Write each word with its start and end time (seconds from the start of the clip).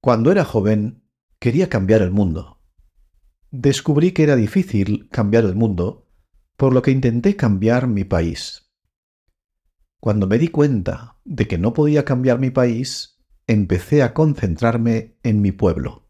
Cuando 0.00 0.30
era 0.30 0.44
joven, 0.44 1.02
quería 1.40 1.68
cambiar 1.68 2.02
el 2.02 2.12
mundo. 2.12 2.62
Descubrí 3.50 4.12
que 4.12 4.22
era 4.22 4.36
difícil 4.36 5.08
cambiar 5.10 5.44
el 5.44 5.56
mundo, 5.56 6.08
por 6.56 6.72
lo 6.72 6.82
que 6.82 6.92
intenté 6.92 7.34
cambiar 7.34 7.88
mi 7.88 8.04
país. 8.04 8.70
Cuando 10.00 10.28
me 10.28 10.38
di 10.38 10.48
cuenta 10.48 11.20
de 11.24 11.48
que 11.48 11.58
no 11.58 11.72
podía 11.72 12.04
cambiar 12.04 12.38
mi 12.38 12.50
país, 12.50 13.20
empecé 13.48 14.04
a 14.04 14.14
concentrarme 14.14 15.18
en 15.24 15.40
mi 15.40 15.50
pueblo. 15.50 16.08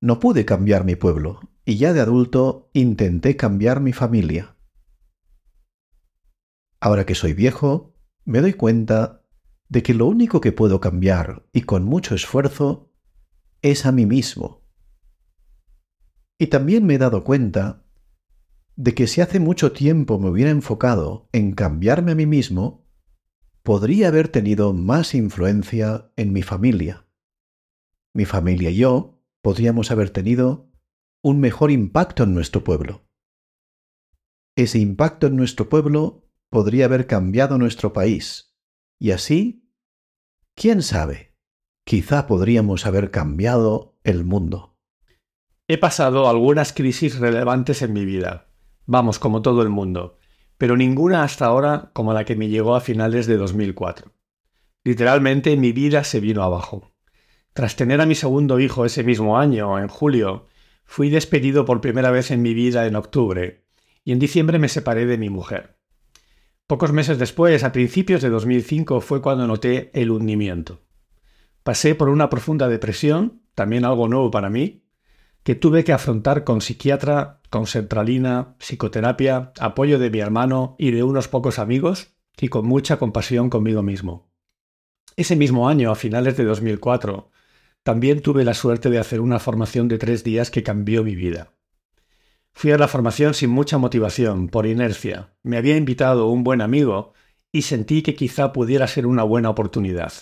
No 0.00 0.20
pude 0.20 0.44
cambiar 0.44 0.84
mi 0.84 0.94
pueblo, 0.94 1.40
y 1.64 1.78
ya 1.78 1.92
de 1.92 2.00
adulto 2.00 2.70
intenté 2.74 3.36
cambiar 3.36 3.80
mi 3.80 3.92
familia. 3.92 4.56
Ahora 6.78 7.04
que 7.04 7.16
soy 7.16 7.34
viejo, 7.34 7.96
me 8.24 8.40
doy 8.40 8.54
cuenta 8.54 9.19
de 9.70 9.82
que 9.82 9.94
lo 9.94 10.06
único 10.06 10.40
que 10.40 10.52
puedo 10.52 10.80
cambiar, 10.80 11.46
y 11.52 11.62
con 11.62 11.84
mucho 11.84 12.14
esfuerzo, 12.14 12.92
es 13.62 13.86
a 13.86 13.92
mí 13.92 14.04
mismo. 14.04 14.66
Y 16.38 16.48
también 16.48 16.84
me 16.84 16.94
he 16.94 16.98
dado 16.98 17.22
cuenta 17.22 17.86
de 18.74 18.94
que 18.94 19.06
si 19.06 19.20
hace 19.20 19.38
mucho 19.38 19.72
tiempo 19.72 20.18
me 20.18 20.28
hubiera 20.28 20.50
enfocado 20.50 21.28
en 21.32 21.52
cambiarme 21.52 22.12
a 22.12 22.14
mí 22.16 22.26
mismo, 22.26 22.88
podría 23.62 24.08
haber 24.08 24.28
tenido 24.28 24.72
más 24.72 25.14
influencia 25.14 26.10
en 26.16 26.32
mi 26.32 26.42
familia. 26.42 27.06
Mi 28.12 28.24
familia 28.24 28.70
y 28.70 28.76
yo 28.76 29.22
podríamos 29.40 29.92
haber 29.92 30.10
tenido 30.10 30.72
un 31.22 31.38
mejor 31.38 31.70
impacto 31.70 32.24
en 32.24 32.34
nuestro 32.34 32.64
pueblo. 32.64 33.06
Ese 34.56 34.80
impacto 34.80 35.28
en 35.28 35.36
nuestro 35.36 35.68
pueblo 35.68 36.28
podría 36.48 36.86
haber 36.86 37.06
cambiado 37.06 37.56
nuestro 37.56 37.92
país. 37.92 38.49
Y 39.02 39.12
así, 39.12 39.66
quién 40.54 40.82
sabe, 40.82 41.34
quizá 41.84 42.26
podríamos 42.26 42.84
haber 42.84 43.10
cambiado 43.10 43.96
el 44.04 44.24
mundo. 44.24 44.76
He 45.68 45.78
pasado 45.78 46.28
algunas 46.28 46.74
crisis 46.74 47.18
relevantes 47.18 47.80
en 47.80 47.94
mi 47.94 48.04
vida, 48.04 48.48
vamos, 48.84 49.18
como 49.18 49.40
todo 49.40 49.62
el 49.62 49.70
mundo, 49.70 50.18
pero 50.58 50.76
ninguna 50.76 51.22
hasta 51.22 51.46
ahora 51.46 51.90
como 51.94 52.12
la 52.12 52.26
que 52.26 52.36
me 52.36 52.48
llegó 52.48 52.74
a 52.74 52.82
finales 52.82 53.26
de 53.26 53.38
2004. 53.38 54.12
Literalmente 54.84 55.56
mi 55.56 55.72
vida 55.72 56.04
se 56.04 56.20
vino 56.20 56.42
abajo. 56.42 56.92
Tras 57.54 57.76
tener 57.76 58.02
a 58.02 58.06
mi 58.06 58.14
segundo 58.14 58.60
hijo 58.60 58.84
ese 58.84 59.02
mismo 59.02 59.38
año, 59.38 59.78
en 59.78 59.88
julio, 59.88 60.46
fui 60.84 61.08
despedido 61.08 61.64
por 61.64 61.80
primera 61.80 62.10
vez 62.10 62.30
en 62.30 62.42
mi 62.42 62.52
vida 62.52 62.86
en 62.86 62.96
octubre, 62.96 63.64
y 64.04 64.12
en 64.12 64.18
diciembre 64.18 64.58
me 64.58 64.68
separé 64.68 65.06
de 65.06 65.16
mi 65.16 65.30
mujer. 65.30 65.79
Pocos 66.70 66.92
meses 66.92 67.18
después, 67.18 67.64
a 67.64 67.72
principios 67.72 68.22
de 68.22 68.30
2005, 68.30 69.00
fue 69.00 69.20
cuando 69.20 69.44
noté 69.44 69.90
el 69.92 70.12
hundimiento. 70.12 70.78
Pasé 71.64 71.96
por 71.96 72.08
una 72.08 72.30
profunda 72.30 72.68
depresión, 72.68 73.42
también 73.56 73.84
algo 73.84 74.06
nuevo 74.06 74.30
para 74.30 74.50
mí, 74.50 74.84
que 75.42 75.56
tuve 75.56 75.82
que 75.82 75.92
afrontar 75.92 76.44
con 76.44 76.60
psiquiatra, 76.60 77.40
con 77.50 77.66
centralina, 77.66 78.54
psicoterapia, 78.60 79.50
apoyo 79.58 79.98
de 79.98 80.10
mi 80.10 80.20
hermano 80.20 80.76
y 80.78 80.92
de 80.92 81.02
unos 81.02 81.26
pocos 81.26 81.58
amigos, 81.58 82.14
y 82.40 82.46
con 82.46 82.66
mucha 82.66 83.00
compasión 83.00 83.50
conmigo 83.50 83.82
mismo. 83.82 84.30
Ese 85.16 85.34
mismo 85.34 85.68
año, 85.68 85.90
a 85.90 85.96
finales 85.96 86.36
de 86.36 86.44
2004, 86.44 87.32
también 87.82 88.22
tuve 88.22 88.44
la 88.44 88.54
suerte 88.54 88.90
de 88.90 89.00
hacer 89.00 89.20
una 89.20 89.40
formación 89.40 89.88
de 89.88 89.98
tres 89.98 90.22
días 90.22 90.52
que 90.52 90.62
cambió 90.62 91.02
mi 91.02 91.16
vida. 91.16 91.50
Fui 92.52 92.72
a 92.72 92.78
la 92.78 92.88
formación 92.88 93.34
sin 93.34 93.50
mucha 93.50 93.78
motivación, 93.78 94.48
por 94.48 94.66
inercia. 94.66 95.34
Me 95.42 95.56
había 95.56 95.76
invitado 95.76 96.28
un 96.28 96.44
buen 96.44 96.60
amigo 96.60 97.14
y 97.52 97.62
sentí 97.62 98.02
que 98.02 98.14
quizá 98.14 98.52
pudiera 98.52 98.86
ser 98.86 99.06
una 99.06 99.22
buena 99.22 99.50
oportunidad. 99.50 100.12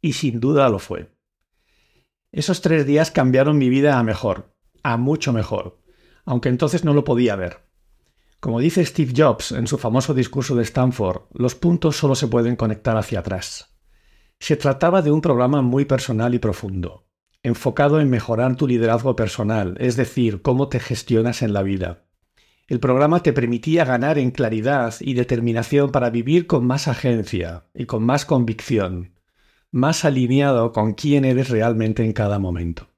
Y 0.00 0.14
sin 0.14 0.40
duda 0.40 0.68
lo 0.68 0.78
fue. 0.78 1.12
Esos 2.32 2.60
tres 2.60 2.86
días 2.86 3.10
cambiaron 3.10 3.58
mi 3.58 3.68
vida 3.68 3.98
a 3.98 4.02
mejor, 4.02 4.54
a 4.82 4.96
mucho 4.96 5.32
mejor, 5.32 5.80
aunque 6.24 6.48
entonces 6.48 6.84
no 6.84 6.94
lo 6.94 7.04
podía 7.04 7.36
ver. 7.36 7.66
Como 8.40 8.60
dice 8.60 8.84
Steve 8.84 9.12
Jobs 9.16 9.52
en 9.52 9.66
su 9.66 9.78
famoso 9.78 10.14
discurso 10.14 10.54
de 10.54 10.62
Stanford, 10.62 11.22
los 11.32 11.54
puntos 11.54 11.96
solo 11.96 12.14
se 12.14 12.28
pueden 12.28 12.56
conectar 12.56 12.96
hacia 12.96 13.20
atrás. 13.20 13.76
Se 14.38 14.56
trataba 14.56 15.02
de 15.02 15.10
un 15.10 15.20
programa 15.20 15.62
muy 15.62 15.84
personal 15.84 16.34
y 16.34 16.38
profundo 16.38 17.05
enfocado 17.46 18.00
en 18.00 18.10
mejorar 18.10 18.56
tu 18.56 18.66
liderazgo 18.66 19.14
personal, 19.14 19.76
es 19.78 19.94
decir, 19.94 20.42
cómo 20.42 20.68
te 20.68 20.80
gestionas 20.80 21.42
en 21.42 21.52
la 21.52 21.62
vida. 21.62 22.02
El 22.66 22.80
programa 22.80 23.22
te 23.22 23.32
permitía 23.32 23.84
ganar 23.84 24.18
en 24.18 24.32
claridad 24.32 24.92
y 24.98 25.14
determinación 25.14 25.92
para 25.92 26.10
vivir 26.10 26.48
con 26.48 26.66
más 26.66 26.88
agencia 26.88 27.66
y 27.72 27.86
con 27.86 28.02
más 28.02 28.24
convicción, 28.24 29.12
más 29.70 30.04
alineado 30.04 30.72
con 30.72 30.94
quién 30.94 31.24
eres 31.24 31.48
realmente 31.48 32.04
en 32.04 32.12
cada 32.12 32.40
momento. 32.40 32.88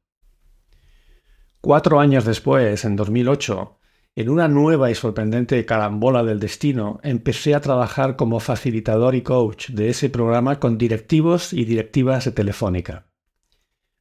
Cuatro 1.61 2.01
años 2.01 2.25
después, 2.25 2.87
en 2.87 2.97
2008, 2.97 3.79
en 4.17 4.31
una 4.31 4.49
nueva 4.49 4.91
y 4.91 4.95
sorprendente 4.95 5.67
carambola 5.67 6.25
del 6.25 6.41
destino, 6.41 7.01
empecé 7.03 7.55
a 7.55 7.61
trabajar 7.61 8.17
como 8.17 8.41
facilitador 8.41 9.15
y 9.15 9.21
coach 9.21 9.69
de 9.69 9.91
ese 9.91 10.09
programa 10.09 10.59
con 10.59 10.79
directivos 10.79 11.53
y 11.53 11.67
directivas 11.67 12.25
de 12.25 12.33
Telefónica 12.33 13.08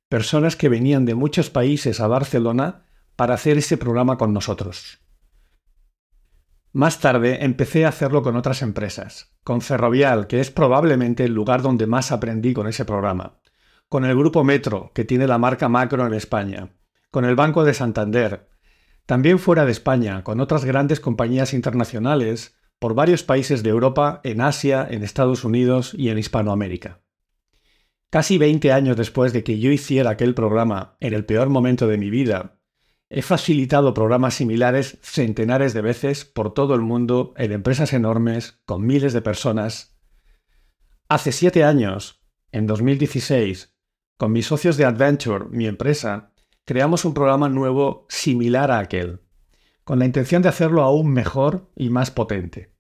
personas 0.10 0.56
que 0.56 0.70
venían 0.70 1.06
de 1.06 1.16
muchos 1.16 1.50
países 1.50 2.00
a 2.00 2.08
Barcelona 2.08 2.86
para 3.16 3.34
hacer 3.34 3.58
ese 3.58 3.78
programa 3.78 4.18
con 4.18 4.34
nosotros. 4.34 5.00
Más 6.72 7.00
tarde 7.00 7.44
empecé 7.44 7.86
a 7.86 7.90
hacerlo 7.90 8.22
con 8.22 8.36
otras 8.36 8.62
empresas, 8.62 9.36
con 9.44 9.62
Ferrovial, 9.62 10.28
que 10.28 10.40
es 10.40 10.52
probablemente 10.52 11.26
el 11.26 11.34
lugar 11.34 11.62
donde 11.62 11.88
más 11.88 12.12
aprendí 12.12 12.54
con 12.54 12.68
ese 12.68 12.86
programa, 12.86 13.40
con 13.90 14.06
el 14.06 14.16
Grupo 14.16 14.44
Metro, 14.44 14.92
que 14.94 15.04
tiene 15.04 15.28
la 15.28 15.38
marca 15.40 15.70
Macro 15.70 16.06
en 16.06 16.14
España, 16.14 16.70
con 17.10 17.26
el 17.26 17.36
Banco 17.36 17.64
de 17.64 17.74
Santander, 17.74 18.50
también 19.06 19.40
fuera 19.40 19.66
de 19.66 19.72
España, 19.72 20.24
con 20.24 20.40
otras 20.40 20.66
grandes 20.66 21.00
compañías 21.00 21.54
internacionales, 21.54 22.56
por 22.78 22.94
varios 22.94 23.24
países 23.24 23.64
de 23.64 23.70
Europa, 23.70 24.22
en 24.24 24.42
Asia, 24.42 24.86
en 24.90 25.04
Estados 25.04 25.44
Unidos 25.44 25.94
y 25.98 26.10
en 26.10 26.18
Hispanoamérica. 26.18 27.00
Casi 28.10 28.38
20 28.38 28.72
años 28.72 28.96
después 28.96 29.34
de 29.34 29.44
que 29.44 29.60
yo 29.60 29.70
hiciera 29.70 30.12
aquel 30.12 30.34
programa 30.34 30.96
en 31.02 31.14
el 31.14 31.26
peor 31.26 31.50
momento 31.50 31.88
de 31.88 31.98
mi 31.98 32.10
vida, 32.10 32.62
he 33.10 33.22
facilitado 33.22 33.94
programas 33.94 34.36
similares 34.36 34.98
centenares 35.02 35.74
de 35.74 35.82
veces 35.82 36.24
por 36.24 36.54
todo 36.54 36.74
el 36.74 36.82
mundo 36.82 37.34
en 37.36 37.52
empresas 37.52 37.92
enormes 37.92 38.62
con 38.66 38.86
miles 38.86 39.12
de 39.12 39.22
personas. 39.22 39.98
Hace 41.10 41.34
siete 41.34 41.66
años, 41.66 42.24
en 42.54 42.66
2016, 42.66 43.76
con 44.18 44.32
mis 44.32 44.46
socios 44.46 44.78
de 44.78 44.86
Adventure, 44.86 45.46
mi 45.52 45.68
empresa, 45.68 46.34
creamos 46.64 47.04
un 47.04 47.14
programa 47.14 47.50
nuevo 47.50 48.06
similar 48.08 48.72
a 48.72 48.80
aquel, 48.80 49.22
con 49.84 50.00
la 50.00 50.06
intención 50.06 50.42
de 50.42 50.50
hacerlo 50.50 50.82
aún 50.82 51.12
mejor 51.12 51.70
y 51.76 51.90
más 51.90 52.10
potente. 52.10 52.77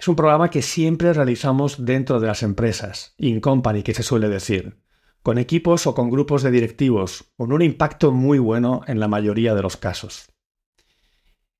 Es 0.00 0.08
un 0.08 0.16
programa 0.16 0.48
que 0.48 0.62
siempre 0.62 1.12
realizamos 1.12 1.84
dentro 1.84 2.20
de 2.20 2.26
las 2.26 2.42
empresas, 2.42 3.12
in 3.18 3.38
company 3.38 3.82
que 3.82 3.92
se 3.92 4.02
suele 4.02 4.30
decir, 4.30 4.80
con 5.22 5.36
equipos 5.36 5.86
o 5.86 5.94
con 5.94 6.08
grupos 6.08 6.42
de 6.42 6.50
directivos, 6.50 7.30
con 7.36 7.52
un 7.52 7.60
impacto 7.60 8.10
muy 8.10 8.38
bueno 8.38 8.80
en 8.86 8.98
la 8.98 9.08
mayoría 9.08 9.54
de 9.54 9.60
los 9.60 9.76
casos. 9.76 10.32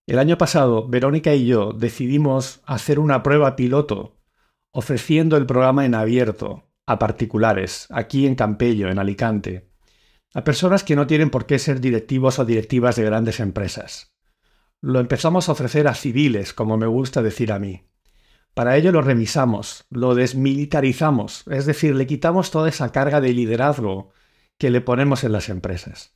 El 0.06 0.18
año 0.18 0.38
pasado, 0.38 0.88
Verónica 0.88 1.34
y 1.34 1.44
yo 1.44 1.74
decidimos 1.74 2.62
hacer 2.64 2.98
una 2.98 3.22
prueba 3.22 3.56
piloto, 3.56 4.22
ofreciendo 4.70 5.36
el 5.36 5.44
programa 5.44 5.84
en 5.84 5.94
abierto 5.94 6.72
a 6.86 6.98
particulares, 6.98 7.88
aquí 7.90 8.26
en 8.26 8.36
Campello, 8.36 8.88
en 8.88 8.98
Alicante, 8.98 9.68
a 10.32 10.44
personas 10.44 10.82
que 10.82 10.96
no 10.96 11.06
tienen 11.06 11.28
por 11.28 11.44
qué 11.44 11.58
ser 11.58 11.78
directivos 11.78 12.38
o 12.38 12.46
directivas 12.46 12.96
de 12.96 13.04
grandes 13.04 13.38
empresas. 13.38 14.14
Lo 14.80 14.98
empezamos 14.98 15.50
a 15.50 15.52
ofrecer 15.52 15.86
a 15.88 15.94
civiles, 15.94 16.54
como 16.54 16.78
me 16.78 16.86
gusta 16.86 17.20
decir 17.20 17.52
a 17.52 17.58
mí. 17.58 17.89
Para 18.54 18.76
ello 18.76 18.92
lo 18.92 19.02
revisamos, 19.02 19.86
lo 19.90 20.14
desmilitarizamos, 20.14 21.44
es 21.50 21.66
decir, 21.66 21.94
le 21.94 22.06
quitamos 22.06 22.50
toda 22.50 22.68
esa 22.68 22.92
carga 22.92 23.20
de 23.20 23.32
liderazgo 23.32 24.10
que 24.58 24.70
le 24.70 24.80
ponemos 24.80 25.24
en 25.24 25.32
las 25.32 25.48
empresas. 25.48 26.14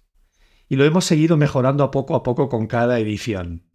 Y 0.69 0.77
lo 0.77 0.85
hemos 0.85 1.05
seguido 1.05 1.37
mejorando 1.37 1.85
a 1.85 1.91
poco 1.91 2.17
a 2.17 2.23
poco 2.23 2.49
con 2.49 2.67
cada 2.67 2.99
edición. 2.99 3.71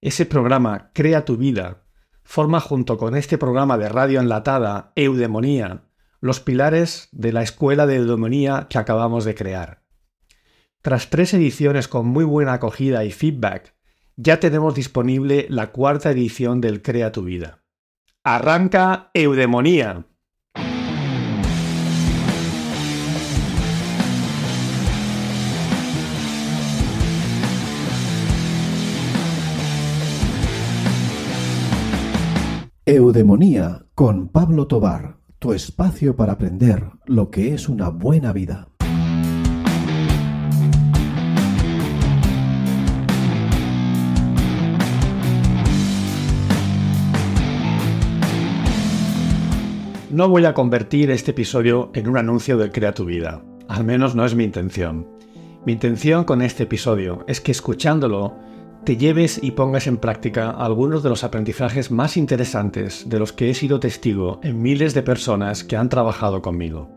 Ese 0.00 0.26
programa 0.26 0.90
Crea 0.92 1.24
tu 1.24 1.36
vida 1.36 1.84
forma 2.24 2.60
junto 2.60 2.98
con 2.98 3.16
este 3.16 3.38
programa 3.38 3.78
de 3.78 3.88
radio 3.88 4.20
enlatada 4.20 4.92
Eudemonía 4.96 5.84
los 6.22 6.38
pilares 6.38 7.08
de 7.10 7.32
la 7.32 7.42
escuela 7.42 7.84
de 7.84 7.96
eudemonía 7.96 8.68
que 8.70 8.78
acabamos 8.78 9.24
de 9.24 9.34
crear. 9.34 9.82
Tras 10.80 11.10
tres 11.10 11.34
ediciones 11.34 11.88
con 11.88 12.06
muy 12.06 12.24
buena 12.24 12.54
acogida 12.54 13.04
y 13.04 13.10
feedback, 13.10 13.74
ya 14.14 14.38
tenemos 14.38 14.76
disponible 14.76 15.46
la 15.50 15.72
cuarta 15.72 16.12
edición 16.12 16.60
del 16.60 16.80
Crea 16.80 17.10
tu 17.10 17.24
vida. 17.24 17.61
Arranca 18.24 19.10
Eudemonía. 19.14 20.06
Eudemonía 32.86 33.86
con 33.96 34.28
Pablo 34.28 34.68
Tobar, 34.68 35.16
tu 35.40 35.52
espacio 35.52 36.14
para 36.14 36.34
aprender 36.34 36.92
lo 37.06 37.28
que 37.28 37.54
es 37.54 37.68
una 37.68 37.88
buena 37.88 38.32
vida. 38.32 38.71
No 50.12 50.28
voy 50.28 50.44
a 50.44 50.52
convertir 50.52 51.10
este 51.10 51.30
episodio 51.30 51.90
en 51.94 52.06
un 52.06 52.18
anuncio 52.18 52.58
del 52.58 52.70
Crea 52.70 52.92
tu 52.92 53.06
vida. 53.06 53.42
Al 53.66 53.82
menos 53.82 54.14
no 54.14 54.26
es 54.26 54.34
mi 54.34 54.44
intención. 54.44 55.08
Mi 55.64 55.72
intención 55.72 56.24
con 56.24 56.42
este 56.42 56.64
episodio 56.64 57.24
es 57.26 57.40
que 57.40 57.50
escuchándolo 57.50 58.36
te 58.84 58.98
lleves 58.98 59.40
y 59.42 59.52
pongas 59.52 59.86
en 59.86 59.96
práctica 59.96 60.50
algunos 60.50 61.02
de 61.02 61.08
los 61.08 61.24
aprendizajes 61.24 61.90
más 61.90 62.18
interesantes 62.18 63.08
de 63.08 63.18
los 63.18 63.32
que 63.32 63.48
he 63.48 63.54
sido 63.54 63.80
testigo 63.80 64.38
en 64.42 64.60
miles 64.60 64.92
de 64.92 65.02
personas 65.02 65.64
que 65.64 65.78
han 65.78 65.88
trabajado 65.88 66.42
conmigo. 66.42 66.90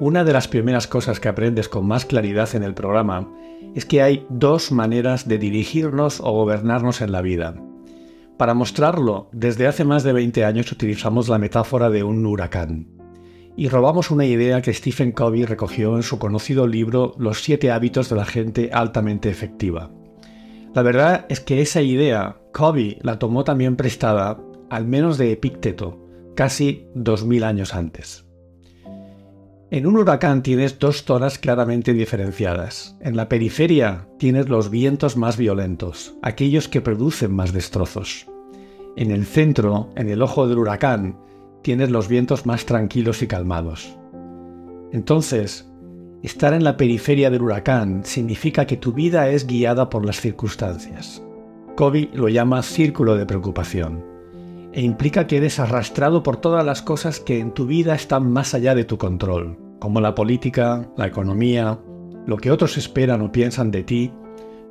Una 0.00 0.24
de 0.24 0.32
las 0.32 0.48
primeras 0.48 0.88
cosas 0.88 1.20
que 1.20 1.28
aprendes 1.28 1.68
con 1.68 1.86
más 1.86 2.04
claridad 2.04 2.52
en 2.56 2.64
el 2.64 2.74
programa 2.74 3.32
es 3.76 3.84
que 3.84 4.02
hay 4.02 4.26
dos 4.28 4.72
maneras 4.72 5.28
de 5.28 5.38
dirigirnos 5.38 6.18
o 6.18 6.32
gobernarnos 6.32 7.00
en 7.00 7.12
la 7.12 7.22
vida, 7.22 7.54
para 8.38 8.54
mostrarlo, 8.54 9.28
desde 9.32 9.66
hace 9.66 9.84
más 9.84 10.04
de 10.04 10.12
20 10.12 10.44
años 10.44 10.70
utilizamos 10.70 11.28
la 11.28 11.38
metáfora 11.38 11.90
de 11.90 12.04
un 12.04 12.24
huracán. 12.24 12.86
Y 13.56 13.68
robamos 13.68 14.12
una 14.12 14.24
idea 14.24 14.62
que 14.62 14.72
Stephen 14.72 15.10
Covey 15.10 15.44
recogió 15.44 15.96
en 15.96 16.04
su 16.04 16.20
conocido 16.20 16.68
libro 16.68 17.14
Los 17.18 17.42
siete 17.42 17.72
hábitos 17.72 18.08
de 18.08 18.14
la 18.14 18.24
gente 18.24 18.70
altamente 18.72 19.28
efectiva. 19.28 19.90
La 20.72 20.82
verdad 20.82 21.26
es 21.28 21.40
que 21.40 21.60
esa 21.60 21.82
idea 21.82 22.36
Covey 22.52 22.98
la 23.02 23.18
tomó 23.18 23.42
también 23.42 23.74
prestada, 23.74 24.38
al 24.70 24.86
menos 24.86 25.18
de 25.18 25.32
Epicteto, 25.32 25.98
casi 26.36 26.86
2000 26.94 27.42
años 27.42 27.74
antes. 27.74 28.27
En 29.70 29.86
un 29.86 29.98
huracán 29.98 30.42
tienes 30.42 30.78
dos 30.78 31.04
zonas 31.04 31.38
claramente 31.38 31.92
diferenciadas. 31.92 32.96
En 33.00 33.16
la 33.16 33.28
periferia 33.28 34.08
tienes 34.18 34.48
los 34.48 34.70
vientos 34.70 35.18
más 35.18 35.36
violentos, 35.36 36.14
aquellos 36.22 36.68
que 36.68 36.80
producen 36.80 37.34
más 37.34 37.52
destrozos. 37.52 38.26
En 38.96 39.10
el 39.10 39.26
centro, 39.26 39.90
en 39.94 40.08
el 40.08 40.22
ojo 40.22 40.48
del 40.48 40.56
huracán, 40.56 41.18
tienes 41.62 41.90
los 41.90 42.08
vientos 42.08 42.46
más 42.46 42.64
tranquilos 42.64 43.20
y 43.20 43.26
calmados. 43.26 43.94
Entonces, 44.90 45.70
estar 46.22 46.54
en 46.54 46.64
la 46.64 46.78
periferia 46.78 47.28
del 47.28 47.42
huracán 47.42 48.06
significa 48.06 48.66
que 48.66 48.78
tu 48.78 48.94
vida 48.94 49.28
es 49.28 49.46
guiada 49.46 49.90
por 49.90 50.06
las 50.06 50.18
circunstancias. 50.18 51.22
Kobe 51.76 52.08
lo 52.14 52.30
llama 52.30 52.62
círculo 52.62 53.16
de 53.16 53.26
preocupación 53.26 54.17
e 54.78 54.82
implica 54.82 55.26
que 55.26 55.38
eres 55.38 55.58
arrastrado 55.58 56.22
por 56.22 56.36
todas 56.36 56.64
las 56.64 56.82
cosas 56.82 57.18
que 57.18 57.40
en 57.40 57.50
tu 57.50 57.66
vida 57.66 57.96
están 57.96 58.30
más 58.30 58.54
allá 58.54 58.76
de 58.76 58.84
tu 58.84 58.96
control, 58.96 59.58
como 59.80 60.00
la 60.00 60.14
política, 60.14 60.88
la 60.96 61.08
economía, 61.08 61.80
lo 62.26 62.36
que 62.36 62.52
otros 62.52 62.76
esperan 62.76 63.20
o 63.22 63.32
piensan 63.32 63.72
de 63.72 63.82
ti, 63.82 64.12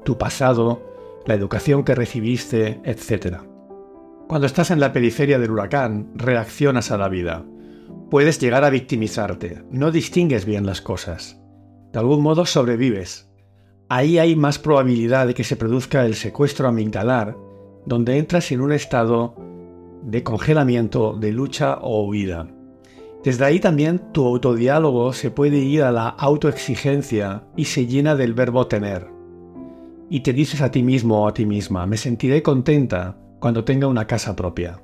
tu 0.06 0.18
pasado, 0.18 0.82
la 1.26 1.34
educación 1.34 1.84
que 1.84 1.94
recibiste, 1.94 2.80
etc. 2.86 3.40
Cuando 4.30 4.48
estás 4.48 4.72
en 4.72 4.80
la 4.80 4.94
periferia 4.94 5.40
del 5.40 5.52
huracán, 5.52 6.10
reaccionas 6.16 6.90
a 6.92 6.98
la 6.98 7.10
vida. 7.10 7.44
Puedes 8.10 8.40
llegar 8.40 8.64
a 8.64 8.70
victimizarte, 8.70 9.62
no 9.72 9.92
distingues 9.92 10.46
bien 10.46 10.66
las 10.66 10.80
cosas. 10.80 11.38
De 11.92 12.00
algún 12.00 12.24
modo 12.24 12.46
sobrevives. 12.46 13.30
Ahí 13.90 14.20
hay 14.20 14.38
más 14.38 14.58
probabilidad 14.58 15.28
de 15.28 15.34
que 15.34 15.44
se 15.44 15.58
produzca 15.58 16.06
el 16.06 16.16
secuestro 16.16 16.70
amigdalar, 16.70 17.36
donde 17.86 18.18
entras 18.18 18.54
en 18.54 18.62
un 18.62 18.72
estado 18.72 19.36
de 20.04 20.24
congelamiento, 20.24 21.14
de 21.14 21.32
lucha 21.32 21.78
o 21.82 22.06
huida. 22.06 22.48
Desde 23.24 23.46
ahí 23.46 23.60
también 23.60 24.02
tu 24.14 24.26
autodiálogo 24.26 25.12
se 25.14 25.32
puede 25.32 25.58
ir 25.58 25.84
a 25.84 25.92
la 25.92 26.08
autoexigencia 26.08 27.44
y 27.56 27.66
se 27.66 27.88
llena 27.88 28.16
del 28.16 28.34
verbo 28.34 28.68
tener. 28.68 29.08
Y 30.10 30.22
te 30.22 30.34
dices 30.34 30.62
a 30.62 30.72
ti 30.72 30.84
mismo 30.84 31.24
o 31.24 31.28
a 31.28 31.34
ti 31.34 31.46
misma, 31.46 31.86
me 31.86 31.98
sentiré 31.98 32.42
contenta 32.42 33.18
cuando 33.40 33.64
tenga 33.64 33.88
una 33.88 34.08
casa 34.08 34.36
propia. 34.36 34.82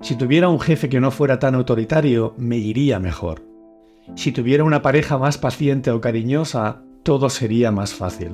Si 0.00 0.16
tuviera 0.16 0.48
un 0.48 0.60
jefe 0.60 0.88
que 0.88 1.00
no 1.00 1.10
fuera 1.10 1.38
tan 1.38 1.54
autoritario, 1.54 2.34
me 2.36 2.58
iría 2.58 3.00
mejor. 3.00 3.42
Si 4.14 4.32
tuviera 4.32 4.62
una 4.62 4.82
pareja 4.82 5.18
más 5.18 5.38
paciente 5.38 5.90
o 5.90 6.00
cariñosa, 6.00 6.82
todo 7.02 7.30
sería 7.30 7.72
más 7.72 7.94
fácil. 7.94 8.32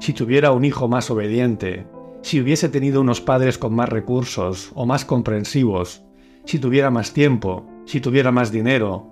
Si 0.00 0.12
tuviera 0.12 0.52
un 0.52 0.64
hijo 0.64 0.88
más 0.88 1.10
obediente, 1.10 1.86
si 2.22 2.40
hubiese 2.40 2.68
tenido 2.68 3.00
unos 3.00 3.20
padres 3.20 3.58
con 3.58 3.74
más 3.74 3.88
recursos 3.88 4.70
o 4.74 4.86
más 4.86 5.04
comprensivos, 5.04 6.04
si 6.44 6.58
tuviera 6.58 6.90
más 6.90 7.12
tiempo, 7.12 7.66
si 7.84 8.00
tuviera 8.00 8.32
más 8.32 8.52
dinero. 8.52 9.10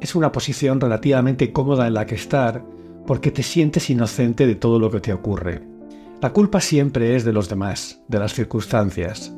Es 0.00 0.14
una 0.14 0.32
posición 0.32 0.80
relativamente 0.80 1.52
cómoda 1.52 1.86
en 1.86 1.94
la 1.94 2.06
que 2.06 2.16
estar 2.16 2.64
porque 3.06 3.30
te 3.30 3.42
sientes 3.42 3.88
inocente 3.88 4.46
de 4.46 4.56
todo 4.56 4.78
lo 4.78 4.90
que 4.90 5.00
te 5.00 5.12
ocurre. 5.12 5.62
La 6.20 6.32
culpa 6.32 6.60
siempre 6.60 7.14
es 7.14 7.24
de 7.24 7.32
los 7.32 7.48
demás, 7.48 8.02
de 8.08 8.18
las 8.18 8.34
circunstancias. 8.34 9.32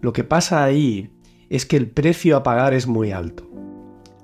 Lo 0.00 0.12
que 0.12 0.24
pasa 0.24 0.62
ahí 0.62 1.10
es 1.50 1.66
que 1.66 1.76
el 1.76 1.90
precio 1.90 2.36
a 2.36 2.42
pagar 2.42 2.72
es 2.72 2.86
muy 2.86 3.10
alto. 3.10 3.50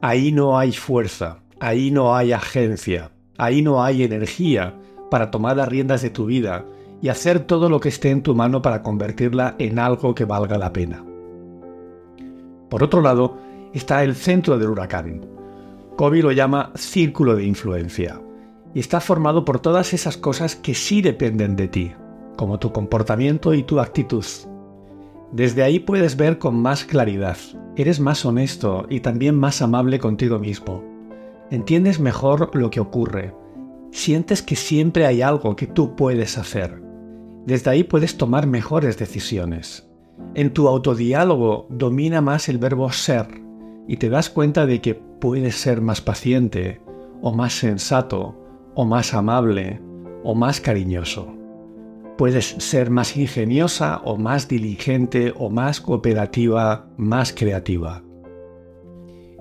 Ahí 0.00 0.30
no 0.30 0.58
hay 0.58 0.72
fuerza, 0.72 1.42
ahí 1.58 1.90
no 1.90 2.14
hay 2.14 2.32
agencia, 2.32 3.10
ahí 3.38 3.62
no 3.62 3.82
hay 3.82 4.04
energía 4.04 4.78
para 5.10 5.30
tomar 5.30 5.56
las 5.56 5.68
riendas 5.68 6.02
de 6.02 6.10
tu 6.10 6.26
vida 6.26 6.64
y 7.02 7.08
hacer 7.08 7.40
todo 7.40 7.68
lo 7.68 7.80
que 7.80 7.88
esté 7.88 8.10
en 8.10 8.22
tu 8.22 8.34
mano 8.34 8.62
para 8.62 8.82
convertirla 8.82 9.56
en 9.58 9.80
algo 9.80 10.14
que 10.14 10.24
valga 10.24 10.56
la 10.56 10.72
pena. 10.72 11.04
Por 12.70 12.84
otro 12.84 13.02
lado, 13.02 13.36
está 13.74 14.04
el 14.04 14.14
centro 14.14 14.56
del 14.56 14.70
huracán. 14.70 15.26
Kobe 15.96 16.22
lo 16.22 16.30
llama 16.30 16.70
círculo 16.76 17.34
de 17.34 17.44
influencia 17.44 18.20
y 18.72 18.78
está 18.78 19.00
formado 19.00 19.44
por 19.44 19.58
todas 19.58 19.92
esas 19.92 20.16
cosas 20.16 20.54
que 20.54 20.74
sí 20.74 21.02
dependen 21.02 21.56
de 21.56 21.68
ti, 21.68 21.92
como 22.36 22.60
tu 22.60 22.72
comportamiento 22.72 23.52
y 23.52 23.64
tu 23.64 23.80
actitud. 23.80 24.24
Desde 25.32 25.64
ahí 25.64 25.80
puedes 25.80 26.16
ver 26.16 26.38
con 26.38 26.54
más 26.62 26.84
claridad, 26.84 27.36
eres 27.76 27.98
más 27.98 28.24
honesto 28.24 28.86
y 28.88 29.00
también 29.00 29.34
más 29.34 29.60
amable 29.60 29.98
contigo 29.98 30.38
mismo. 30.38 30.84
Entiendes 31.50 31.98
mejor 31.98 32.54
lo 32.54 32.70
que 32.70 32.80
ocurre, 32.80 33.34
sientes 33.90 34.40
que 34.40 34.56
siempre 34.56 35.04
hay 35.04 35.20
algo 35.20 35.56
que 35.56 35.66
tú 35.66 35.96
puedes 35.96 36.38
hacer 36.38 36.91
desde 37.46 37.70
ahí 37.70 37.84
puedes 37.84 38.16
tomar 38.16 38.46
mejores 38.46 38.98
decisiones. 38.98 39.88
En 40.34 40.52
tu 40.52 40.68
autodiálogo 40.68 41.66
domina 41.70 42.20
más 42.20 42.48
el 42.48 42.58
verbo 42.58 42.90
ser 42.92 43.26
y 43.88 43.96
te 43.96 44.08
das 44.08 44.30
cuenta 44.30 44.66
de 44.66 44.80
que 44.80 44.94
puedes 44.94 45.56
ser 45.56 45.80
más 45.80 46.00
paciente, 46.00 46.80
o 47.20 47.32
más 47.32 47.54
sensato, 47.54 48.36
o 48.74 48.84
más 48.84 49.14
amable, 49.14 49.80
o 50.22 50.34
más 50.34 50.60
cariñoso. 50.60 51.36
Puedes 52.16 52.46
ser 52.58 52.90
más 52.90 53.16
ingeniosa 53.16 54.00
o 54.04 54.16
más 54.16 54.46
diligente 54.48 55.32
o 55.36 55.50
más 55.50 55.80
cooperativa, 55.80 56.86
más 56.96 57.32
creativa. 57.32 58.02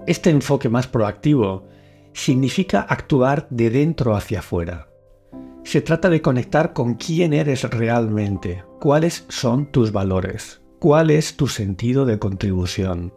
Este 0.08 0.32
enfoque 0.32 0.70
más 0.70 0.88
proactivo 0.88 1.68
significa 2.14 2.82
actuar 2.82 3.48
de 3.52 3.70
dentro 3.70 4.16
hacia 4.16 4.40
afuera 4.40 4.91
se 5.64 5.82
trata 5.82 6.10
de 6.10 6.22
conectar 6.22 6.74
con 6.74 6.96
quién 6.96 7.34
eres 7.34 7.64
realmente, 7.70 8.64
cuáles 8.80 9.26
son 9.30 9.68
tus 9.72 9.92
valores, 9.92 10.62
cuál 10.80 11.12
es 11.12 11.38
tu 11.38 11.48
sentido 11.48 12.06
de 12.06 12.20
contribución. 12.20 13.14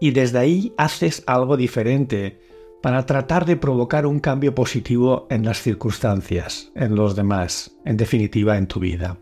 Y 0.00 0.10
desde 0.10 0.38
ahí 0.38 0.74
haces 0.76 1.22
algo 1.26 1.56
diferente 1.56 2.40
para 2.82 3.06
tratar 3.06 3.46
de 3.46 3.56
provocar 3.56 4.06
un 4.06 4.20
cambio 4.20 4.54
positivo 4.54 5.26
en 5.30 5.44
las 5.44 5.62
circunstancias, 5.62 6.70
en 6.74 6.94
los 6.96 7.16
demás, 7.16 7.78
en 7.84 7.96
definitiva 7.96 8.58
en 8.58 8.66
tu 8.66 8.80
vida. 8.80 9.16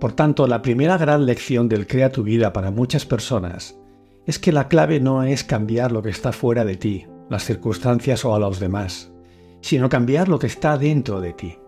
Por 0.00 0.12
tanto, 0.12 0.46
la 0.46 0.62
primera 0.62 0.98
gran 0.98 1.26
lección 1.26 1.68
del 1.68 1.86
Crea 1.86 2.10
tu 2.10 2.22
vida 2.22 2.52
para 2.52 2.70
muchas 2.70 3.06
personas 3.06 3.78
es 4.26 4.38
que 4.38 4.50
la 4.50 4.68
clave 4.68 4.98
no 4.98 5.22
es 5.22 5.44
cambiar 5.44 5.92
lo 5.92 6.02
que 6.02 6.10
está 6.10 6.32
fuera 6.32 6.64
de 6.64 6.76
ti, 6.76 7.06
las 7.30 7.44
circunstancias 7.44 8.24
o 8.24 8.34
a 8.34 8.40
los 8.40 8.58
demás, 8.58 9.12
sino 9.60 9.88
cambiar 9.88 10.28
lo 10.28 10.38
que 10.38 10.46
está 10.46 10.78
dentro 10.78 11.20
de 11.20 11.32
ti. 11.32 11.58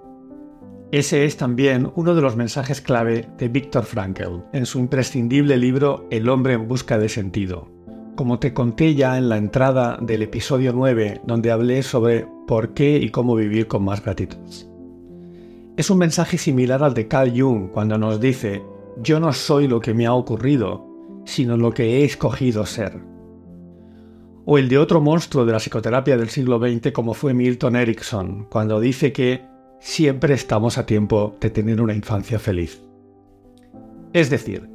Ese 0.90 1.25
es 1.26 1.37
también 1.37 1.90
uno 1.97 2.14
de 2.14 2.23
los 2.23 2.37
mensajes 2.37 2.80
clave 2.80 3.28
de 3.37 3.49
Viktor 3.49 3.85
Frankl 3.85 4.40
en 4.52 4.64
su 4.64 4.78
imprescindible 4.78 5.57
libro 5.59 6.07
El 6.11 6.28
hombre 6.30 6.54
en 6.54 6.66
busca 6.66 6.99
de 6.99 7.11
sentido, 7.11 7.68
como 8.16 8.38
te 8.38 8.54
conté 8.54 8.95
ya 8.95 9.18
en 9.18 9.28
la 9.28 9.37
entrada 9.37 9.99
del 10.00 10.23
episodio 10.23 10.73
9, 10.73 11.21
donde 11.26 11.50
hablé 11.50 11.83
sobre 11.83 12.26
por 12.47 12.73
qué 12.73 12.97
y 12.97 13.11
cómo 13.11 13.35
vivir 13.35 13.66
con 13.66 13.85
más 13.85 14.02
gratitud. 14.02 14.38
Es 15.76 15.90
un 15.90 15.99
mensaje 15.99 16.38
similar 16.38 16.83
al 16.83 16.95
de 16.95 17.07
Carl 17.07 17.38
Jung 17.38 17.71
cuando 17.71 17.99
nos 17.99 18.18
dice, 18.18 18.62
yo 19.02 19.21
no 19.21 19.33
soy 19.35 19.68
lo 19.68 19.80
que 19.80 19.92
me 19.92 20.07
ha 20.07 20.14
ocurrido, 20.14 20.87
sino 21.26 21.59
lo 21.59 21.73
que 21.73 21.99
he 21.99 22.04
escogido 22.04 22.64
ser 22.64 22.99
o 24.50 24.56
el 24.56 24.70
de 24.70 24.78
otro 24.78 25.02
monstruo 25.02 25.44
de 25.44 25.52
la 25.52 25.58
psicoterapia 25.58 26.16
del 26.16 26.30
siglo 26.30 26.58
XX 26.58 26.90
como 26.92 27.12
fue 27.12 27.34
Milton 27.34 27.76
Erickson, 27.76 28.46
cuando 28.48 28.80
dice 28.80 29.12
que 29.12 29.44
siempre 29.78 30.32
estamos 30.32 30.78
a 30.78 30.86
tiempo 30.86 31.36
de 31.38 31.50
tener 31.50 31.82
una 31.82 31.92
infancia 31.92 32.38
feliz. 32.38 32.82
Es 34.14 34.30
decir, 34.30 34.66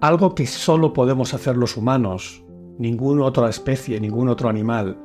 algo 0.00 0.34
que 0.34 0.48
solo 0.48 0.92
podemos 0.92 1.32
hacer 1.32 1.56
los 1.56 1.76
humanos, 1.76 2.42
ninguna 2.76 3.22
otra 3.24 3.48
especie, 3.48 4.00
ningún 4.00 4.28
otro 4.28 4.48
animal, 4.48 4.98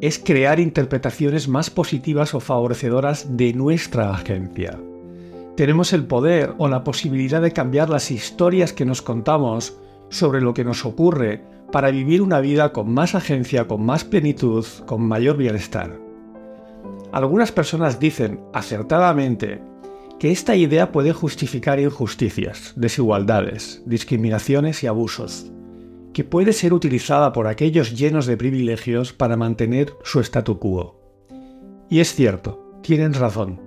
es 0.00 0.18
crear 0.18 0.58
interpretaciones 0.58 1.46
más 1.46 1.70
positivas 1.70 2.34
o 2.34 2.40
favorecedoras 2.40 3.36
de 3.36 3.52
nuestra 3.52 4.10
agencia. 4.10 4.76
Tenemos 5.54 5.92
el 5.92 6.04
poder 6.04 6.52
o 6.58 6.66
la 6.66 6.82
posibilidad 6.82 7.40
de 7.40 7.52
cambiar 7.52 7.90
las 7.90 8.10
historias 8.10 8.72
que 8.72 8.84
nos 8.84 9.02
contamos 9.02 9.78
sobre 10.08 10.40
lo 10.40 10.52
que 10.52 10.64
nos 10.64 10.84
ocurre 10.84 11.57
para 11.72 11.90
vivir 11.90 12.22
una 12.22 12.40
vida 12.40 12.72
con 12.72 12.92
más 12.92 13.14
agencia, 13.14 13.66
con 13.66 13.84
más 13.84 14.04
plenitud, 14.04 14.64
con 14.86 15.02
mayor 15.02 15.36
bienestar. 15.36 15.98
Algunas 17.12 17.52
personas 17.52 18.00
dicen, 18.00 18.40
acertadamente, 18.52 19.60
que 20.18 20.30
esta 20.30 20.56
idea 20.56 20.90
puede 20.92 21.12
justificar 21.12 21.78
injusticias, 21.78 22.72
desigualdades, 22.76 23.82
discriminaciones 23.86 24.82
y 24.82 24.86
abusos, 24.86 25.50
que 26.12 26.24
puede 26.24 26.52
ser 26.52 26.72
utilizada 26.72 27.32
por 27.32 27.46
aquellos 27.46 27.96
llenos 27.96 28.26
de 28.26 28.36
privilegios 28.36 29.12
para 29.12 29.36
mantener 29.36 29.92
su 30.02 30.20
statu 30.20 30.58
quo. 30.58 30.98
Y 31.88 32.00
es 32.00 32.14
cierto, 32.14 32.80
tienen 32.82 33.14
razón. 33.14 33.60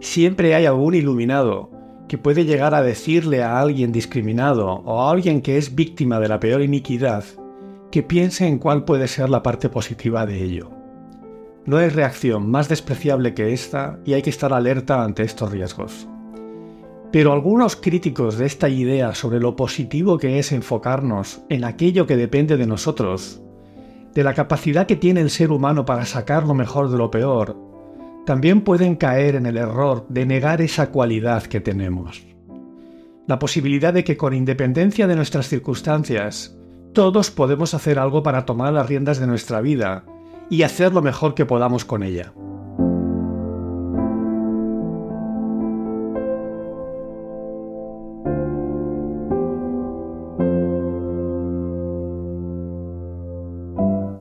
Siempre 0.00 0.54
hay 0.54 0.66
algún 0.66 0.94
iluminado 0.94 1.70
que 2.08 2.18
puede 2.18 2.44
llegar 2.44 2.74
a 2.74 2.82
decirle 2.82 3.42
a 3.42 3.60
alguien 3.60 3.92
discriminado 3.92 4.66
o 4.66 5.02
a 5.02 5.10
alguien 5.10 5.42
que 5.42 5.58
es 5.58 5.74
víctima 5.74 6.18
de 6.18 6.28
la 6.28 6.40
peor 6.40 6.62
iniquidad 6.62 7.24
que 7.90 8.02
piense 8.02 8.46
en 8.46 8.58
cuál 8.58 8.84
puede 8.84 9.08
ser 9.08 9.30
la 9.30 9.42
parte 9.42 9.68
positiva 9.68 10.26
de 10.26 10.42
ello. 10.42 10.70
No 11.64 11.76
hay 11.76 11.90
reacción 11.90 12.50
más 12.50 12.68
despreciable 12.68 13.34
que 13.34 13.52
esta 13.52 13.98
y 14.04 14.14
hay 14.14 14.22
que 14.22 14.30
estar 14.30 14.52
alerta 14.52 15.04
ante 15.04 15.22
estos 15.22 15.50
riesgos. 15.50 16.08
Pero 17.12 17.32
algunos 17.32 17.76
críticos 17.76 18.36
de 18.36 18.46
esta 18.46 18.68
idea 18.68 19.14
sobre 19.14 19.40
lo 19.40 19.56
positivo 19.56 20.18
que 20.18 20.38
es 20.38 20.52
enfocarnos 20.52 21.40
en 21.48 21.64
aquello 21.64 22.06
que 22.06 22.16
depende 22.16 22.56
de 22.56 22.66
nosotros, 22.66 23.40
de 24.14 24.24
la 24.24 24.34
capacidad 24.34 24.86
que 24.86 24.96
tiene 24.96 25.20
el 25.20 25.30
ser 25.30 25.50
humano 25.50 25.84
para 25.84 26.04
sacar 26.04 26.46
lo 26.46 26.54
mejor 26.54 26.90
de 26.90 26.98
lo 26.98 27.10
peor, 27.10 27.67
también 28.28 28.60
pueden 28.60 28.96
caer 28.96 29.36
en 29.36 29.46
el 29.46 29.56
error 29.56 30.04
de 30.10 30.26
negar 30.26 30.60
esa 30.60 30.90
cualidad 30.90 31.44
que 31.44 31.62
tenemos. 31.62 32.26
La 33.26 33.38
posibilidad 33.38 33.94
de 33.94 34.04
que 34.04 34.18
con 34.18 34.34
independencia 34.34 35.06
de 35.06 35.16
nuestras 35.16 35.48
circunstancias, 35.48 36.54
todos 36.92 37.30
podemos 37.30 37.72
hacer 37.72 37.98
algo 37.98 38.22
para 38.22 38.44
tomar 38.44 38.74
las 38.74 38.86
riendas 38.86 39.18
de 39.18 39.26
nuestra 39.26 39.62
vida 39.62 40.04
y 40.50 40.62
hacer 40.62 40.92
lo 40.92 41.00
mejor 41.00 41.34
que 41.34 41.46
podamos 41.46 41.86
con 41.86 42.02
ella. 42.02 42.34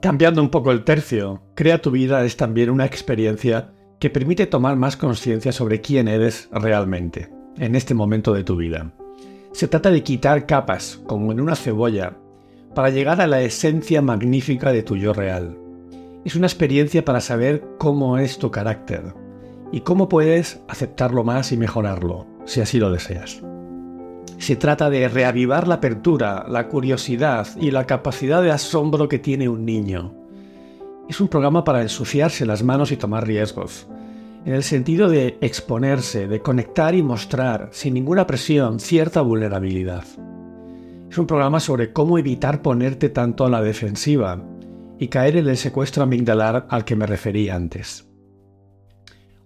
Cambiando 0.01 0.41
un 0.41 0.49
poco 0.49 0.71
el 0.71 0.85
tercio, 0.85 1.41
Crea 1.55 1.81
tu 1.81 1.89
vida 1.89 2.23
es 2.23 2.37
también 2.37 2.69
una 2.69 2.85
experiencia 2.85 3.73
que 3.99 4.09
permite 4.09 4.47
tomar 4.47 4.75
más 4.75 4.97
conciencia 4.97 5.51
sobre 5.51 5.81
quién 5.81 6.07
eres 6.07 6.49
realmente 6.51 7.29
en 7.57 7.75
este 7.75 7.93
momento 7.93 8.33
de 8.33 8.43
tu 8.43 8.55
vida. 8.55 8.91
Se 9.51 9.67
trata 9.67 9.89
de 9.89 10.03
quitar 10.03 10.45
capas, 10.45 11.01
como 11.07 11.31
en 11.31 11.41
una 11.41 11.55
cebolla, 11.55 12.17
para 12.75 12.89
llegar 12.89 13.21
a 13.21 13.27
la 13.27 13.41
esencia 13.41 14.01
magnífica 14.03 14.71
de 14.71 14.83
tu 14.83 14.97
yo 14.97 15.13
real, 15.13 15.57
es 16.25 16.35
una 16.35 16.45
experiencia 16.45 17.05
para 17.05 17.21
saber 17.21 17.63
cómo 17.77 18.17
es 18.17 18.37
tu 18.37 18.51
carácter 18.51 19.13
y 19.71 19.81
cómo 19.81 20.09
puedes 20.09 20.61
aceptarlo 20.67 21.23
más 21.23 21.51
y 21.51 21.57
mejorarlo, 21.57 22.27
si 22.45 22.61
así 22.61 22.79
lo 22.79 22.91
deseas. 22.91 23.41
Se 24.37 24.55
trata 24.55 24.89
de 24.89 25.07
reavivar 25.07 25.67
la 25.67 25.75
apertura, 25.75 26.45
la 26.47 26.67
curiosidad 26.67 27.47
y 27.59 27.71
la 27.71 27.85
capacidad 27.85 28.43
de 28.43 28.51
asombro 28.51 29.07
que 29.07 29.19
tiene 29.19 29.49
un 29.49 29.65
niño. 29.65 30.13
Es 31.09 31.21
un 31.21 31.29
programa 31.29 31.63
para 31.63 31.81
ensuciarse 31.81 32.45
las 32.45 32.63
manos 32.63 32.91
y 32.91 32.97
tomar 32.97 33.25
riesgos, 33.25 33.87
en 34.45 34.53
el 34.53 34.63
sentido 34.63 35.07
de 35.07 35.37
exponerse, 35.39 36.27
de 36.27 36.41
conectar 36.41 36.95
y 36.95 37.01
mostrar, 37.01 37.69
sin 37.71 37.93
ninguna 37.93 38.27
presión, 38.27 38.81
cierta 38.81 39.21
vulnerabilidad. 39.21 40.03
Es 41.09 41.17
un 41.17 41.25
programa 41.25 41.61
sobre 41.61 41.93
cómo 41.93 42.17
evitar 42.17 42.61
ponerte 42.61 43.07
tanto 43.07 43.45
a 43.45 43.49
la 43.49 43.61
defensiva 43.61 44.43
y 44.99 45.07
caer 45.07 45.37
en 45.37 45.47
el 45.47 45.55
secuestro 45.55 46.03
amigdalar 46.03 46.67
al 46.69 46.83
que 46.83 46.97
me 46.97 47.05
referí 47.05 47.47
antes. 47.47 48.05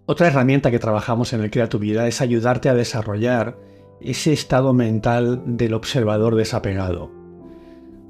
Otra 0.07 0.27
herramienta 0.27 0.71
que 0.71 0.79
trabajamos 0.79 1.31
en 1.33 1.41
el 1.41 1.51
Crea 1.51 1.69
tu 1.69 1.77
Vida 1.77 2.07
es 2.07 2.21
ayudarte 2.21 2.69
a 2.69 2.73
desarrollar 2.73 3.59
ese 4.01 4.33
estado 4.33 4.73
mental 4.73 5.43
del 5.45 5.75
observador 5.75 6.35
desapegado. 6.35 7.20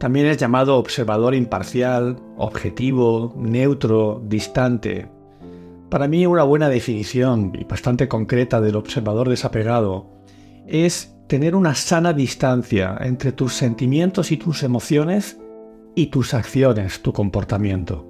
También 0.02 0.26
es 0.26 0.38
llamado 0.38 0.78
observador 0.78 1.36
imparcial, 1.36 2.18
objetivo, 2.36 3.36
neutro, 3.38 4.20
distante. 4.26 5.08
Para 5.92 6.08
mí 6.08 6.26
una 6.26 6.42
buena 6.42 6.70
definición 6.70 7.54
y 7.54 7.66
bastante 7.66 8.08
concreta 8.08 8.60
del 8.62 8.78
observador 8.78 9.30
desapegado 9.30 10.10
es 10.66 11.16
tener 11.28 11.56
una 11.56 11.76
sana 11.76 12.14
distancia 12.14 12.98
entre 13.02 13.32
tus 13.32 13.54
sentimientos 13.54 14.32
y 14.32 14.38
tus 14.38 14.64
emociones 14.64 15.38
y 15.94 16.08
tus 16.08 16.34
acciones, 16.34 17.04
tu 17.04 17.14
comportamiento. 17.14 18.08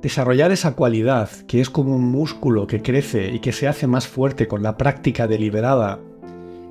Desarrollar 0.00 0.50
esa 0.50 0.76
cualidad, 0.76 1.28
que 1.46 1.60
es 1.60 1.68
como 1.68 1.94
un 1.94 2.10
músculo 2.10 2.66
que 2.66 2.80
crece 2.80 3.30
y 3.34 3.40
que 3.40 3.52
se 3.52 3.68
hace 3.68 3.86
más 3.86 4.08
fuerte 4.08 4.48
con 4.48 4.62
la 4.62 4.78
práctica 4.78 5.26
deliberada, 5.26 6.00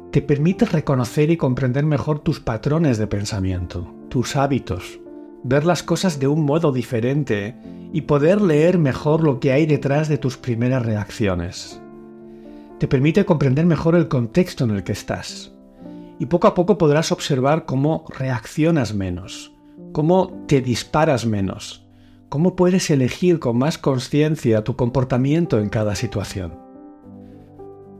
te 0.09 0.23
permite 0.23 0.65
reconocer 0.65 1.29
y 1.29 1.37
comprender 1.37 1.85
mejor 1.85 2.21
tus 2.21 2.39
patrones 2.39 2.97
de 2.97 3.05
pensamiento, 3.05 3.98
tus 4.09 4.35
hábitos, 4.35 4.99
ver 5.43 5.65
las 5.65 5.83
cosas 5.83 6.19
de 6.19 6.27
un 6.27 6.43
modo 6.43 6.71
diferente 6.71 7.55
y 7.93 8.01
poder 8.01 8.41
leer 8.41 8.77
mejor 8.77 9.23
lo 9.23 9.39
que 9.39 9.51
hay 9.51 9.65
detrás 9.65 10.09
de 10.09 10.17
tus 10.17 10.37
primeras 10.37 10.85
reacciones. 10.85 11.81
Te 12.79 12.87
permite 12.87 13.25
comprender 13.25 13.65
mejor 13.65 13.95
el 13.95 14.07
contexto 14.07 14.63
en 14.63 14.71
el 14.71 14.83
que 14.83 14.91
estás. 14.91 15.53
Y 16.19 16.25
poco 16.25 16.47
a 16.47 16.53
poco 16.53 16.77
podrás 16.77 17.11
observar 17.11 17.65
cómo 17.65 18.05
reaccionas 18.17 18.93
menos, 18.93 19.53
cómo 19.93 20.43
te 20.47 20.61
disparas 20.61 21.25
menos, 21.25 21.87
cómo 22.27 22.55
puedes 22.55 22.89
elegir 22.89 23.39
con 23.39 23.57
más 23.57 23.77
conciencia 23.77 24.63
tu 24.63 24.75
comportamiento 24.75 25.59
en 25.59 25.69
cada 25.69 25.95
situación. 25.95 26.59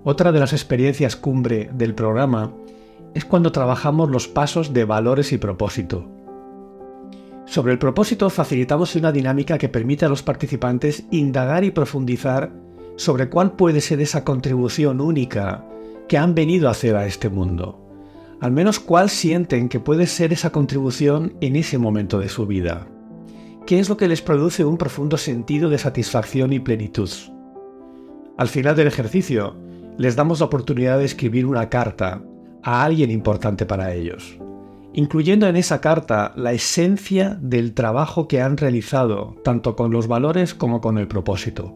Otra 0.03 0.31
de 0.31 0.39
las 0.39 0.53
experiencias 0.53 1.15
cumbre 1.15 1.69
del 1.73 1.93
programa 1.93 2.53
es 3.13 3.25
cuando 3.25 3.51
trabajamos 3.51 4.09
los 4.09 4.27
pasos 4.27 4.73
de 4.73 4.85
valores 4.85 5.31
y 5.31 5.37
propósito. 5.37 6.07
Sobre 7.45 7.73
el 7.73 7.79
propósito 7.79 8.29
facilitamos 8.29 8.95
una 8.95 9.11
dinámica 9.11 9.57
que 9.57 9.69
permite 9.69 10.05
a 10.05 10.09
los 10.09 10.21
participantes 10.23 11.05
indagar 11.11 11.63
y 11.63 11.71
profundizar 11.71 12.51
sobre 12.95 13.29
cuál 13.29 13.53
puede 13.53 13.81
ser 13.81 14.01
esa 14.01 14.23
contribución 14.23 15.01
única 15.01 15.65
que 16.07 16.17
han 16.17 16.35
venido 16.35 16.67
a 16.67 16.71
hacer 16.71 16.95
a 16.95 17.05
este 17.05 17.29
mundo 17.29 17.89
al 18.41 18.51
menos 18.51 18.79
cuál 18.79 19.09
sienten 19.09 19.67
que 19.67 19.79
puede 19.79 20.07
ser 20.07 20.31
esa 20.31 20.51
contribución 20.51 21.33
en 21.41 21.55
ese 21.55 21.77
momento 21.77 22.19
de 22.19 22.29
su 22.29 22.45
vida. 22.45 22.87
¿Qué 23.65 23.79
es 23.79 23.89
lo 23.89 23.97
que 23.97 24.07
les 24.07 24.21
produce 24.21 24.63
un 24.63 24.77
profundo 24.77 25.17
sentido 25.17 25.69
de 25.69 25.77
satisfacción 25.77 26.53
y 26.53 26.59
plenitud? 26.59 27.09
Al 28.37 28.47
final 28.47 28.75
del 28.75 28.87
ejercicio, 28.87 29.55
les 29.97 30.15
damos 30.15 30.39
la 30.39 30.45
oportunidad 30.45 30.97
de 30.97 31.05
escribir 31.05 31.45
una 31.45 31.69
carta 31.69 32.21
a 32.63 32.83
alguien 32.83 33.11
importante 33.11 33.65
para 33.65 33.93
ellos, 33.93 34.37
incluyendo 34.93 35.47
en 35.47 35.55
esa 35.55 35.81
carta 35.81 36.33
la 36.35 36.53
esencia 36.53 37.37
del 37.41 37.73
trabajo 37.73 38.27
que 38.27 38.41
han 38.41 38.57
realizado, 38.57 39.35
tanto 39.43 39.75
con 39.75 39.91
los 39.91 40.07
valores 40.07 40.53
como 40.53 40.81
con 40.81 40.97
el 40.97 41.07
propósito. 41.07 41.75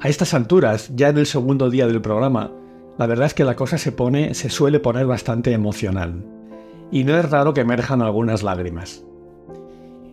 A 0.00 0.08
estas 0.08 0.32
alturas, 0.32 0.90
ya 0.94 1.10
en 1.10 1.18
el 1.18 1.26
segundo 1.26 1.68
día 1.68 1.86
del 1.86 2.00
programa, 2.00 2.50
la 2.96 3.06
verdad 3.06 3.26
es 3.26 3.34
que 3.34 3.44
la 3.44 3.56
cosa 3.56 3.78
se 3.78 3.92
pone, 3.92 4.34
se 4.34 4.50
suele 4.50 4.80
poner 4.80 5.06
bastante 5.06 5.52
emocional. 5.52 6.24
Y 6.90 7.04
no 7.04 7.16
es 7.16 7.30
raro 7.30 7.54
que 7.54 7.60
emerjan 7.60 8.02
algunas 8.02 8.42
lágrimas. 8.42 9.04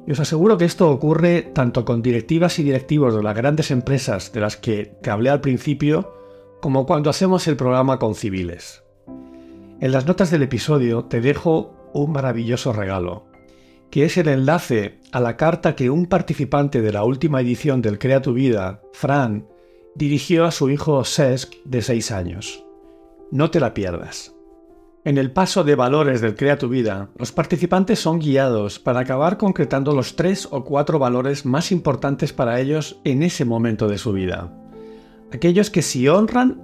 Y 0.06 0.12
os 0.12 0.20
aseguro 0.20 0.58
que 0.58 0.66
esto 0.66 0.90
ocurre 0.90 1.42
tanto 1.42 1.84
con 1.84 2.02
directivas 2.02 2.60
y 2.60 2.64
directivos 2.64 3.16
de 3.16 3.24
las 3.24 3.36
grandes 3.36 3.72
empresas 3.72 4.32
de 4.32 4.40
las 4.40 4.56
que 4.56 4.86
te 5.02 5.10
hablé 5.10 5.30
al 5.30 5.42
principio, 5.42 6.14
como 6.62 6.86
cuando 6.86 7.10
hacemos 7.10 7.48
el 7.48 7.58
programa 7.58 8.00
con 8.00 8.16
civiles. 8.16 8.87
En 9.80 9.92
las 9.92 10.08
notas 10.08 10.32
del 10.32 10.42
episodio 10.42 11.06
te 11.06 11.22
dejo 11.22 11.76
un 11.94 12.12
maravilloso 12.12 12.74
regalo, 12.74 13.28
que 13.92 14.06
es 14.06 14.18
el 14.18 14.28
enlace 14.28 15.00
a 15.12 15.20
la 15.20 15.38
carta 15.38 15.76
que 15.76 15.92
un 15.92 16.08
participante 16.08 16.82
de 16.82 16.92
la 16.92 17.04
última 17.04 17.42
edición 17.42 17.84
del 17.84 18.00
Crea 18.00 18.24
tu 18.24 18.34
Vida, 18.34 18.82
Fran, 18.94 19.48
dirigió 19.94 20.46
a 20.46 20.52
su 20.52 20.72
hijo 20.72 21.04
Sesk 21.04 21.54
de 21.64 21.84
6 21.84 22.12
años. 22.12 22.66
No 23.30 23.52
te 23.52 23.60
la 23.60 23.76
pierdas. 23.76 24.34
En 25.06 25.20
el 25.20 25.32
paso 25.32 25.64
de 25.64 25.76
valores 25.76 26.22
del 26.22 26.36
Crea 26.36 26.58
tu 26.58 26.70
vida, 26.70 27.12
los 27.16 27.32
participantes 27.32 28.00
son 28.00 28.18
guiados 28.18 28.80
para 28.80 29.02
acabar 29.02 29.38
concretando 29.38 29.94
los 29.94 30.16
tres 30.16 30.48
o 30.50 30.64
cuatro 30.66 30.98
valores 30.98 31.46
más 31.46 31.72
importantes 31.72 32.34
para 32.34 32.60
ellos 32.60 33.00
en 33.04 33.22
ese 33.22 33.46
momento 33.46 33.88
de 33.88 34.00
su 34.00 34.12
vida. 34.12 34.52
Aquellos 35.32 35.70
que 35.70 35.84
si 35.84 36.08
honran, 36.08 36.62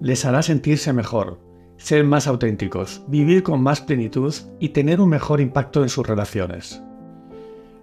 les 0.00 0.24
hará 0.24 0.42
sentirse 0.42 0.92
mejor, 0.92 1.45
ser 1.86 2.02
más 2.02 2.26
auténticos, 2.26 3.02
vivir 3.06 3.44
con 3.44 3.62
más 3.62 3.80
plenitud 3.80 4.34
y 4.58 4.70
tener 4.70 5.00
un 5.00 5.08
mejor 5.08 5.40
impacto 5.40 5.84
en 5.84 5.88
sus 5.88 6.04
relaciones. 6.04 6.82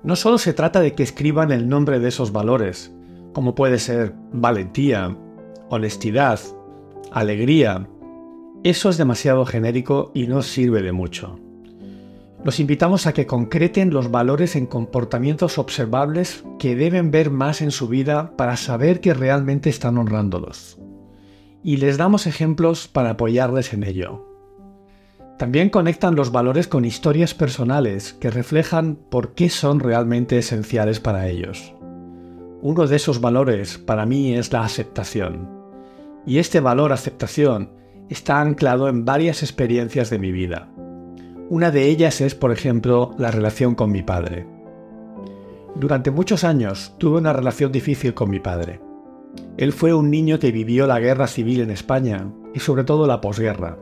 No 0.03 0.17
solo 0.17 0.37
se 0.37 0.51
trata 0.51 0.81
de 0.81 0.93
que 0.93 1.03
escriban 1.03 1.53
el 1.53 1.69
nombre 1.69 2.01
de 2.01 2.09
esos 2.09 2.33
valores, 2.33 2.93
como 3.31 3.55
puede 3.55 3.79
ser 3.79 4.13
valentía, 4.33 5.15
honestidad, 5.69 6.37
alegría. 7.13 7.87
Eso 8.65 8.89
es 8.89 8.97
demasiado 8.97 9.45
genérico 9.45 10.11
y 10.13 10.27
no 10.27 10.41
sirve 10.41 10.81
de 10.81 10.91
mucho. 10.91 11.39
Los 12.43 12.59
invitamos 12.59 13.07
a 13.07 13.13
que 13.13 13.25
concreten 13.25 13.93
los 13.93 14.11
valores 14.11 14.57
en 14.57 14.65
comportamientos 14.65 15.57
observables 15.57 16.43
que 16.59 16.75
deben 16.75 17.09
ver 17.09 17.31
más 17.31 17.61
en 17.61 17.71
su 17.71 17.87
vida 17.87 18.35
para 18.35 18.57
saber 18.57 18.99
que 18.99 19.13
realmente 19.13 19.69
están 19.69 19.97
honrándolos. 19.97 20.77
Y 21.63 21.77
les 21.77 21.97
damos 21.97 22.27
ejemplos 22.27 22.87
para 22.87 23.11
apoyarles 23.11 23.73
en 23.73 23.83
ello. 23.83 24.27
También 25.39 25.69
conectan 25.69 26.15
los 26.15 26.31
valores 26.31 26.67
con 26.67 26.85
historias 26.85 27.33
personales 27.33 28.13
que 28.13 28.29
reflejan 28.29 28.95
por 28.95 29.33
qué 29.33 29.49
son 29.49 29.79
realmente 29.79 30.37
esenciales 30.37 30.99
para 30.99 31.27
ellos. 31.27 31.73
Uno 32.61 32.87
de 32.87 32.95
esos 32.95 33.19
valores 33.19 33.77
para 33.77 34.05
mí 34.05 34.33
es 34.33 34.51
la 34.51 34.63
aceptación. 34.63 35.49
Y 36.25 36.37
este 36.37 36.59
valor 36.59 36.93
aceptación 36.93 37.71
está 38.09 38.39
anclado 38.39 38.87
en 38.87 39.05
varias 39.05 39.41
experiencias 39.41 40.09
de 40.09 40.19
mi 40.19 40.31
vida 40.31 40.69
una 41.53 41.69
de 41.69 41.87
ellas 41.87 42.19
es, 42.21 42.33
por 42.33 42.51
ejemplo, 42.51 43.11
la 43.19 43.29
relación 43.29 43.75
con 43.75 43.91
mi 43.91 44.01
padre. 44.01 44.47
Durante 45.75 46.09
muchos 46.09 46.43
años 46.43 46.95
tuve 46.97 47.19
una 47.19 47.31
relación 47.31 47.71
difícil 47.71 48.15
con 48.15 48.31
mi 48.31 48.39
padre. 48.39 48.79
Él 49.57 49.73
fue 49.73 49.93
un 49.93 50.09
niño 50.09 50.39
que 50.39 50.51
vivió 50.51 50.87
la 50.87 50.99
guerra 50.99 51.27
civil 51.27 51.61
en 51.61 51.71
España 51.71 52.31
y 52.53 52.59
sobre 52.59 52.83
todo 52.83 53.07
la 53.07 53.21
posguerra, 53.21 53.77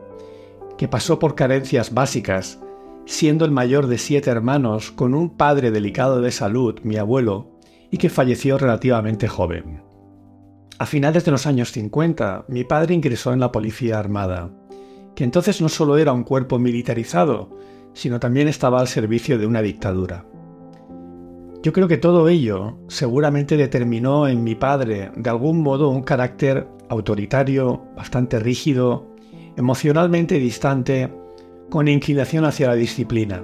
que 0.78 0.88
pasó 0.88 1.20
por 1.20 1.36
carencias 1.36 1.94
básicas, 1.94 2.60
siendo 3.06 3.46
el 3.46 3.52
mayor 3.52 3.88
de 3.88 3.98
siete 3.98 4.30
hermanos 4.30 4.92
con 4.92 5.14
un 5.14 5.38
padre 5.38 5.72
delicado 5.72 6.22
de 6.22 6.32
salud, 6.32 6.80
mi 6.84 6.98
abuelo, 6.98 7.60
y 7.90 7.98
que 7.98 8.10
falleció 8.10 8.58
relativamente 8.58 9.28
joven. 9.28 9.84
A 10.80 10.86
finales 10.86 11.26
de 11.26 11.32
los 11.32 11.46
años 11.46 11.72
50, 11.72 12.46
mi 12.48 12.64
padre 12.64 12.94
ingresó 12.94 13.34
en 13.34 13.40
la 13.40 13.52
Policía 13.52 14.00
Armada 14.00 14.52
que 15.16 15.24
entonces 15.24 15.62
no 15.62 15.70
solo 15.70 15.98
era 15.98 16.14
un 16.14 16.24
cuerpo 16.24 16.60
militarizado, 16.60 17.50
sino 17.94 18.20
también 18.20 18.48
estaba 18.48 18.80
al 18.80 18.88
servicio 18.88 19.38
de 19.38 19.46
una 19.46 19.62
dictadura. 19.62 20.26
Yo 21.64 21.74
creo 21.74 21.88
que 21.88 21.98
todo 21.98 22.28
ello 22.28 22.80
seguramente 22.88 23.56
determinó 23.56 24.28
en 24.28 24.44
mi 24.44 24.56
padre 24.56 25.12
de 25.16 25.30
algún 25.30 25.62
modo 25.62 25.90
un 25.90 26.02
carácter 26.02 26.68
autoritario, 26.90 27.84
bastante 27.96 28.40
rígido, 28.40 29.06
emocionalmente 29.56 30.40
distante, 30.40 31.14
con 31.70 31.88
inclinación 31.88 32.46
hacia 32.46 32.70
la 32.70 32.74
disciplina. 32.74 33.44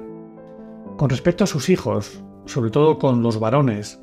Con 0.98 1.10
respecto 1.10 1.44
a 1.44 1.48
sus 1.48 1.70
hijos, 1.70 2.24
sobre 2.46 2.72
todo 2.72 2.98
con 2.98 3.22
los 3.22 3.40
varones, 3.40 4.02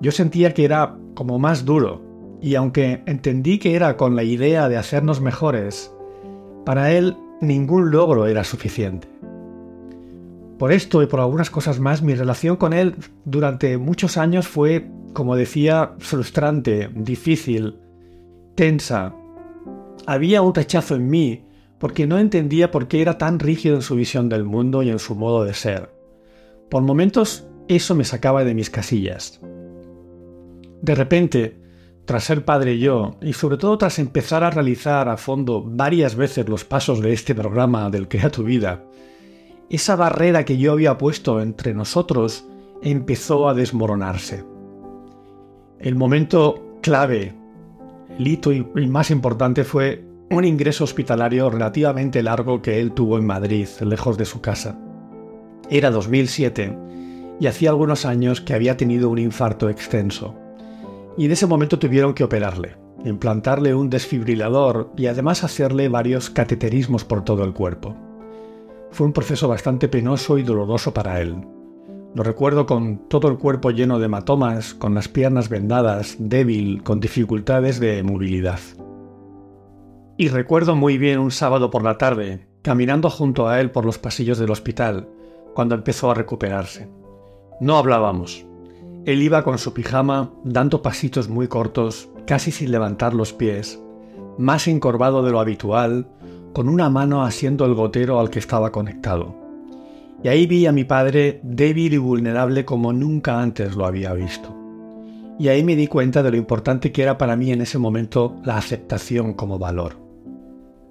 yo 0.00 0.12
sentía 0.12 0.54
que 0.54 0.64
era 0.64 0.96
como 1.14 1.40
más 1.40 1.64
duro, 1.64 2.02
y 2.40 2.54
aunque 2.54 3.02
entendí 3.06 3.58
que 3.58 3.74
era 3.74 3.96
con 3.96 4.14
la 4.14 4.22
idea 4.22 4.68
de 4.68 4.76
hacernos 4.76 5.20
mejores, 5.20 5.92
para 6.64 6.92
él 6.92 7.16
ningún 7.40 7.90
logro 7.90 8.28
era 8.28 8.44
suficiente. 8.44 9.08
Por 10.58 10.72
esto 10.72 11.02
y 11.02 11.06
por 11.06 11.20
algunas 11.20 11.50
cosas 11.50 11.80
más, 11.80 12.02
mi 12.02 12.14
relación 12.14 12.56
con 12.56 12.72
él 12.72 12.96
durante 13.24 13.76
muchos 13.76 14.16
años 14.16 14.48
fue, 14.48 14.88
como 15.12 15.36
decía, 15.36 15.92
frustrante, 15.98 16.88
difícil, 16.94 17.76
tensa. 18.54 19.14
Había 20.06 20.40
un 20.40 20.54
rechazo 20.54 20.94
en 20.94 21.08
mí 21.08 21.44
porque 21.78 22.06
no 22.06 22.18
entendía 22.18 22.70
por 22.70 22.88
qué 22.88 23.02
era 23.02 23.18
tan 23.18 23.38
rígido 23.38 23.76
en 23.76 23.82
su 23.82 23.96
visión 23.96 24.28
del 24.30 24.44
mundo 24.44 24.82
y 24.82 24.88
en 24.88 24.98
su 24.98 25.14
modo 25.14 25.44
de 25.44 25.52
ser. 25.52 25.90
Por 26.70 26.82
momentos 26.82 27.46
eso 27.68 27.94
me 27.94 28.04
sacaba 28.04 28.44
de 28.44 28.54
mis 28.54 28.70
casillas. 28.70 29.40
De 30.80 30.94
repente, 30.94 31.58
tras 32.06 32.24
ser 32.24 32.44
padre 32.44 32.78
yo, 32.78 33.16
y 33.20 33.32
sobre 33.34 33.56
todo 33.58 33.76
tras 33.76 33.98
empezar 33.98 34.44
a 34.44 34.50
realizar 34.50 35.08
a 35.08 35.16
fondo 35.16 35.62
varias 35.62 36.14
veces 36.14 36.48
los 36.48 36.64
pasos 36.64 37.00
de 37.00 37.12
este 37.12 37.34
programa 37.34 37.90
del 37.90 38.08
Crea 38.08 38.30
tu 38.30 38.44
vida, 38.44 38.84
esa 39.70 39.96
barrera 39.96 40.44
que 40.44 40.58
yo 40.58 40.72
había 40.72 40.98
puesto 40.98 41.40
entre 41.40 41.74
nosotros 41.74 42.46
empezó 42.82 43.48
a 43.48 43.54
desmoronarse. 43.54 44.44
El 45.78 45.94
momento 45.94 46.78
clave, 46.82 47.34
el 48.18 48.26
hito 48.26 48.52
y 48.52 48.64
más 48.86 49.10
importante 49.10 49.64
fue 49.64 50.04
un 50.30 50.44
ingreso 50.44 50.84
hospitalario 50.84 51.50
relativamente 51.50 52.22
largo 52.22 52.62
que 52.62 52.80
él 52.80 52.92
tuvo 52.92 53.18
en 53.18 53.26
Madrid, 53.26 53.68
lejos 53.80 54.16
de 54.18 54.24
su 54.24 54.40
casa. 54.40 54.78
Era 55.70 55.90
2007 55.90 56.76
y 57.40 57.46
hacía 57.46 57.70
algunos 57.70 58.04
años 58.04 58.40
que 58.40 58.54
había 58.54 58.76
tenido 58.76 59.10
un 59.10 59.18
infarto 59.18 59.68
extenso 59.68 60.34
y 61.16 61.26
en 61.26 61.32
ese 61.32 61.46
momento 61.46 61.78
tuvieron 61.78 62.14
que 62.14 62.24
operarle, 62.24 62.76
implantarle 63.04 63.74
un 63.74 63.90
desfibrilador 63.90 64.92
y 64.96 65.06
además 65.06 65.44
hacerle 65.44 65.88
varios 65.88 66.30
cateterismos 66.30 67.04
por 67.04 67.24
todo 67.24 67.44
el 67.44 67.52
cuerpo. 67.52 67.96
Fue 68.90 69.06
un 69.06 69.12
proceso 69.12 69.48
bastante 69.48 69.88
penoso 69.88 70.38
y 70.38 70.42
doloroso 70.42 70.94
para 70.94 71.20
él. 71.20 71.36
Lo 72.14 72.22
recuerdo 72.22 72.66
con 72.66 73.08
todo 73.08 73.28
el 73.28 73.36
cuerpo 73.36 73.70
lleno 73.70 73.98
de 73.98 74.06
hematomas, 74.06 74.74
con 74.74 74.94
las 74.94 75.08
piernas 75.08 75.48
vendadas, 75.48 76.16
débil, 76.18 76.82
con 76.82 76.98
dificultades 76.98 77.78
de 77.78 78.02
movilidad. 78.02 78.60
Y 80.16 80.28
recuerdo 80.28 80.76
muy 80.76 80.96
bien 80.96 81.18
un 81.18 81.30
sábado 81.30 81.70
por 81.70 81.82
la 81.82 81.98
tarde, 81.98 82.46
caminando 82.62 83.10
junto 83.10 83.48
a 83.48 83.60
él 83.60 83.70
por 83.70 83.84
los 83.84 83.98
pasillos 83.98 84.38
del 84.38 84.50
hospital, 84.50 85.08
cuando 85.54 85.74
empezó 85.74 86.10
a 86.10 86.14
recuperarse. 86.14 86.88
No 87.60 87.76
hablábamos, 87.76 88.46
él 89.06 89.22
iba 89.22 89.44
con 89.44 89.58
su 89.58 89.72
pijama, 89.72 90.32
dando 90.42 90.82
pasitos 90.82 91.28
muy 91.28 91.46
cortos, 91.46 92.08
casi 92.26 92.50
sin 92.50 92.72
levantar 92.72 93.14
los 93.14 93.32
pies, 93.32 93.80
más 94.36 94.66
encorvado 94.66 95.22
de 95.22 95.30
lo 95.30 95.38
habitual, 95.38 96.08
con 96.56 96.70
una 96.70 96.88
mano 96.88 97.22
asiendo 97.22 97.66
el 97.66 97.74
gotero 97.74 98.18
al 98.18 98.30
que 98.30 98.38
estaba 98.38 98.72
conectado. 98.72 99.36
Y 100.24 100.28
ahí 100.28 100.46
vi 100.46 100.64
a 100.64 100.72
mi 100.72 100.84
padre 100.84 101.38
débil 101.42 101.92
y 101.92 101.98
vulnerable 101.98 102.64
como 102.64 102.94
nunca 102.94 103.42
antes 103.42 103.76
lo 103.76 103.84
había 103.84 104.14
visto. 104.14 104.56
Y 105.38 105.48
ahí 105.48 105.62
me 105.62 105.76
di 105.76 105.86
cuenta 105.86 106.22
de 106.22 106.30
lo 106.30 106.38
importante 106.38 106.92
que 106.92 107.02
era 107.02 107.18
para 107.18 107.36
mí 107.36 107.52
en 107.52 107.60
ese 107.60 107.76
momento 107.76 108.36
la 108.42 108.56
aceptación 108.56 109.34
como 109.34 109.58
valor. 109.58 109.98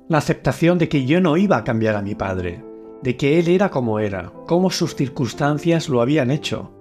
La 0.08 0.20
aceptación 0.20 0.78
de 0.78 0.88
que 0.88 1.04
yo 1.08 1.20
no 1.20 1.36
iba 1.36 1.58
a 1.58 1.64
cambiar 1.64 1.96
a 1.96 2.04
mi 2.04 2.14
padre, 2.14 2.64
de 3.02 3.18
que 3.18 3.40
él 3.40 3.48
era 3.48 3.72
como 3.72 3.98
era, 3.98 4.32
como 4.46 4.70
sus 4.70 4.96
circunstancias 4.96 5.90
lo 5.90 6.00
habían 6.00 6.30
hecho, 6.30 6.74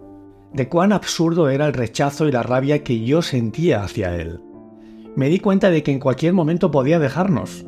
de 0.52 0.68
cuán 0.68 0.92
absurdo 0.92 1.48
era 1.48 1.64
el 1.64 1.72
rechazo 1.72 2.28
y 2.28 2.32
la 2.32 2.42
rabia 2.42 2.84
que 2.84 3.02
yo 3.02 3.22
sentía 3.22 3.82
hacia 3.82 4.14
él. 4.14 4.40
Me 5.16 5.30
di 5.30 5.38
cuenta 5.38 5.70
de 5.70 5.82
que 5.82 5.90
en 5.90 6.00
cualquier 6.00 6.34
momento 6.34 6.70
podía 6.70 6.98
dejarnos. 6.98 7.64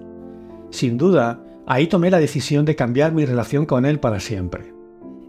Sin 0.71 0.99
duda, 0.99 1.43
ahí 1.67 1.87
tomé 1.87 2.11
la 2.11 2.19
decisión 2.19 2.65
de 2.65 2.77
cambiar 2.77 3.13
mi 3.13 3.25
relación 3.25 3.67
con 3.67 3.87
él 3.87 4.01
para 4.01 4.21
siempre. 4.21 4.75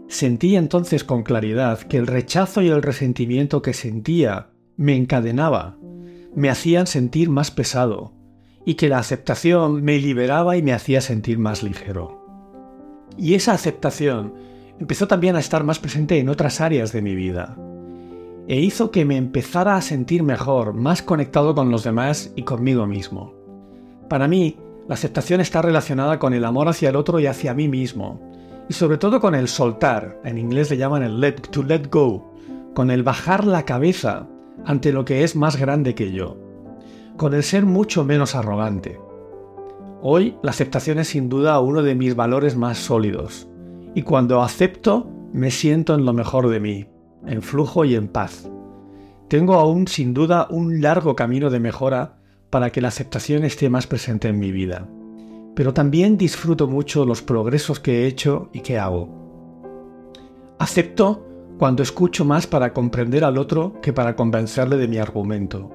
Sentí 0.08 0.56
entonces 0.56 1.04
con 1.04 1.22
claridad 1.22 1.80
que 1.80 1.98
el 1.98 2.06
rechazo 2.06 2.62
y 2.62 2.68
el 2.68 2.82
resentimiento 2.82 3.60
que 3.60 3.74
sentía 3.74 4.50
me 4.76 4.96
encadenaba, 4.96 5.76
me 6.34 6.48
hacían 6.48 6.86
sentir 6.86 7.28
más 7.28 7.50
pesado, 7.50 8.12
y 8.64 8.74
que 8.74 8.88
la 8.88 8.98
aceptación 8.98 9.82
me 9.82 9.98
liberaba 9.98 10.56
y 10.56 10.62
me 10.62 10.72
hacía 10.72 11.00
sentir 11.00 11.38
más 11.38 11.62
ligero. 11.62 12.24
Y 13.16 13.34
esa 13.34 13.52
aceptación 13.52 14.34
empezó 14.78 15.08
también 15.08 15.36
a 15.36 15.40
estar 15.40 15.64
más 15.64 15.78
presente 15.78 16.18
en 16.18 16.28
otras 16.28 16.60
áreas 16.60 16.92
de 16.92 17.02
mi 17.02 17.14
vida. 17.14 17.56
E 18.46 18.60
hizo 18.60 18.90
que 18.90 19.04
me 19.04 19.16
empezara 19.16 19.76
a 19.76 19.82
sentir 19.82 20.22
mejor, 20.22 20.72
más 20.72 21.02
conectado 21.02 21.54
con 21.54 21.70
los 21.70 21.84
demás 21.84 22.32
y 22.36 22.42
conmigo 22.42 22.86
mismo. 22.86 23.34
Para 24.08 24.28
mí, 24.28 24.56
la 24.88 24.94
aceptación 24.94 25.42
está 25.42 25.60
relacionada 25.60 26.18
con 26.18 26.32
el 26.32 26.46
amor 26.46 26.68
hacia 26.68 26.88
el 26.88 26.96
otro 26.96 27.20
y 27.20 27.26
hacia 27.26 27.52
mí 27.52 27.68
mismo. 27.68 28.20
Y 28.70 28.72
sobre 28.72 28.96
todo 28.96 29.20
con 29.20 29.34
el 29.34 29.46
soltar, 29.46 30.18
en 30.24 30.38
inglés 30.38 30.70
le 30.70 30.78
llaman 30.78 31.02
el 31.02 31.20
let, 31.20 31.34
to 31.50 31.62
let 31.62 31.88
go, 31.90 32.32
con 32.74 32.90
el 32.90 33.02
bajar 33.02 33.46
la 33.46 33.64
cabeza 33.64 34.26
ante 34.64 34.92
lo 34.92 35.04
que 35.04 35.24
es 35.24 35.36
más 35.36 35.56
grande 35.56 35.94
que 35.94 36.10
yo, 36.10 36.38
con 37.18 37.34
el 37.34 37.42
ser 37.42 37.66
mucho 37.66 38.02
menos 38.02 38.34
arrogante. 38.34 38.98
Hoy 40.00 40.36
la 40.42 40.50
aceptación 40.50 40.98
es 40.98 41.08
sin 41.08 41.28
duda 41.28 41.60
uno 41.60 41.82
de 41.82 41.94
mis 41.94 42.16
valores 42.16 42.56
más 42.56 42.78
sólidos, 42.78 43.46
y 43.94 44.02
cuando 44.02 44.42
acepto 44.42 45.10
me 45.34 45.50
siento 45.50 45.94
en 45.94 46.06
lo 46.06 46.14
mejor 46.14 46.48
de 46.48 46.60
mí, 46.60 46.86
en 47.26 47.42
flujo 47.42 47.84
y 47.84 47.94
en 47.94 48.08
paz. 48.08 48.50
Tengo 49.28 49.54
aún 49.54 49.86
sin 49.86 50.14
duda 50.14 50.46
un 50.48 50.80
largo 50.80 51.14
camino 51.14 51.50
de 51.50 51.60
mejora 51.60 52.17
para 52.50 52.70
que 52.70 52.80
la 52.80 52.88
aceptación 52.88 53.44
esté 53.44 53.68
más 53.68 53.86
presente 53.86 54.28
en 54.28 54.38
mi 54.38 54.52
vida, 54.52 54.88
pero 55.54 55.74
también 55.74 56.16
disfruto 56.16 56.66
mucho 56.66 57.04
los 57.04 57.22
progresos 57.22 57.80
que 57.80 58.02
he 58.02 58.06
hecho 58.06 58.48
y 58.52 58.60
que 58.60 58.78
hago. 58.78 59.08
Acepto 60.58 61.24
cuando 61.58 61.82
escucho 61.82 62.24
más 62.24 62.46
para 62.46 62.72
comprender 62.72 63.24
al 63.24 63.36
otro 63.36 63.80
que 63.82 63.92
para 63.92 64.16
convencerle 64.16 64.76
de 64.76 64.88
mi 64.88 64.98
argumento. 64.98 65.70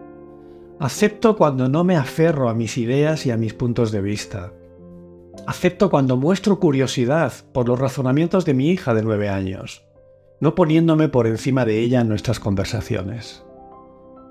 Acepto 0.80 1.36
cuando 1.36 1.70
no 1.70 1.84
me 1.84 1.96
aferro 1.96 2.50
a 2.50 2.54
mis 2.54 2.78
ideas 2.78 3.26
y 3.26 3.32
a 3.32 3.38
mis 3.38 3.54
puntos 3.54 3.92
de 3.92 4.02
vista. 4.02 4.54
Acepto 5.46 5.90
cuando 5.90 6.18
muestro 6.18 6.60
curiosidad 6.60 7.34
por 7.52 7.68
los 7.68 7.80
razonamientos 7.80 8.46
de 8.46 8.54
mi 8.54 8.70
hija 8.70 8.94
de 8.94 9.04
nueve 9.04 9.30
años, 9.30 9.86
no 10.40 10.56
poniéndome 10.56 11.10
por 11.10 11.28
encima 11.28 11.66
de 11.66 11.80
ella 11.80 12.02
en 12.02 12.10
nuestras 12.10 12.40
conversaciones. 12.40 13.44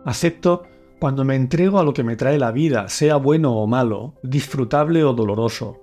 Acepto 0.04 0.64
cuando 1.02 1.24
me 1.24 1.34
entrego 1.34 1.80
a 1.80 1.82
lo 1.82 1.92
que 1.92 2.04
me 2.04 2.14
trae 2.14 2.38
la 2.38 2.52
vida, 2.52 2.88
sea 2.88 3.16
bueno 3.16 3.56
o 3.56 3.66
malo, 3.66 4.14
disfrutable 4.22 5.02
o 5.02 5.12
doloroso. 5.12 5.80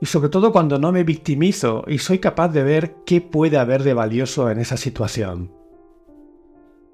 Y 0.00 0.06
sobre 0.06 0.28
todo 0.28 0.52
cuando 0.52 0.78
no 0.78 0.92
me 0.92 1.02
victimizo 1.02 1.82
y 1.88 1.98
soy 1.98 2.20
capaz 2.20 2.50
de 2.50 2.62
ver 2.62 2.94
qué 3.04 3.20
puede 3.20 3.58
haber 3.58 3.82
de 3.82 3.94
valioso 3.94 4.48
en 4.48 4.60
esa 4.60 4.76
situación. 4.76 5.50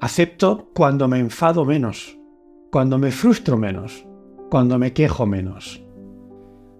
Acepto 0.00 0.70
cuando 0.74 1.06
me 1.06 1.18
enfado 1.18 1.66
menos, 1.66 2.16
cuando 2.70 2.96
me 2.96 3.10
frustro 3.10 3.58
menos, 3.58 4.06
cuando 4.48 4.78
me 4.78 4.94
quejo 4.94 5.26
menos. 5.26 5.82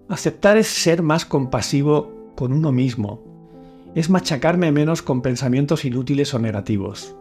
Aceptar 0.09 0.57
es 0.57 0.65
ser 0.65 1.03
más 1.03 1.27
compasivo 1.27 2.31
con 2.35 2.53
uno 2.53 2.71
mismo, 2.71 3.21
es 3.93 4.09
machacarme 4.09 4.71
menos 4.71 5.03
con 5.03 5.21
pensamientos 5.21 5.85
inútiles 5.85 6.33
o 6.33 6.39
negativos. 6.39 7.15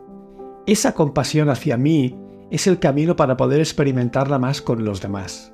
Esa 0.67 0.95
compasión 0.95 1.51
hacia 1.51 1.77
mí 1.77 2.17
es 2.51 2.67
el 2.67 2.79
camino 2.79 3.17
para 3.17 3.37
poder 3.37 3.61
experimentarla 3.61 4.39
más 4.39 4.61
con 4.61 4.85
los 4.85 5.01
demás. 5.01 5.53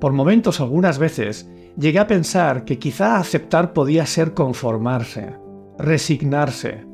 Por 0.00 0.12
momentos, 0.12 0.60
algunas 0.60 0.98
veces, 0.98 1.48
llegué 1.76 1.98
a 1.98 2.06
pensar 2.06 2.64
que 2.64 2.78
quizá 2.78 3.18
aceptar 3.18 3.72
podía 3.72 4.06
ser 4.06 4.34
conformarse, 4.34 5.36
resignarse. 5.78 6.86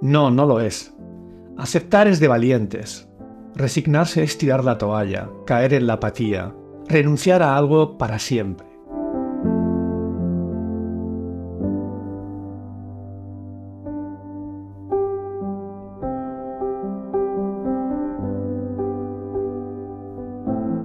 No, 0.00 0.30
no 0.30 0.46
lo 0.46 0.60
es. 0.60 0.94
Aceptar 1.56 2.06
es 2.06 2.20
de 2.20 2.28
valientes. 2.28 3.08
Resignarse 3.54 4.22
es 4.22 4.38
tirar 4.38 4.64
la 4.64 4.78
toalla, 4.78 5.30
caer 5.46 5.74
en 5.74 5.86
la 5.86 5.94
apatía, 5.94 6.54
renunciar 6.86 7.42
a 7.42 7.56
algo 7.56 7.98
para 7.98 8.18
siempre. 8.18 8.67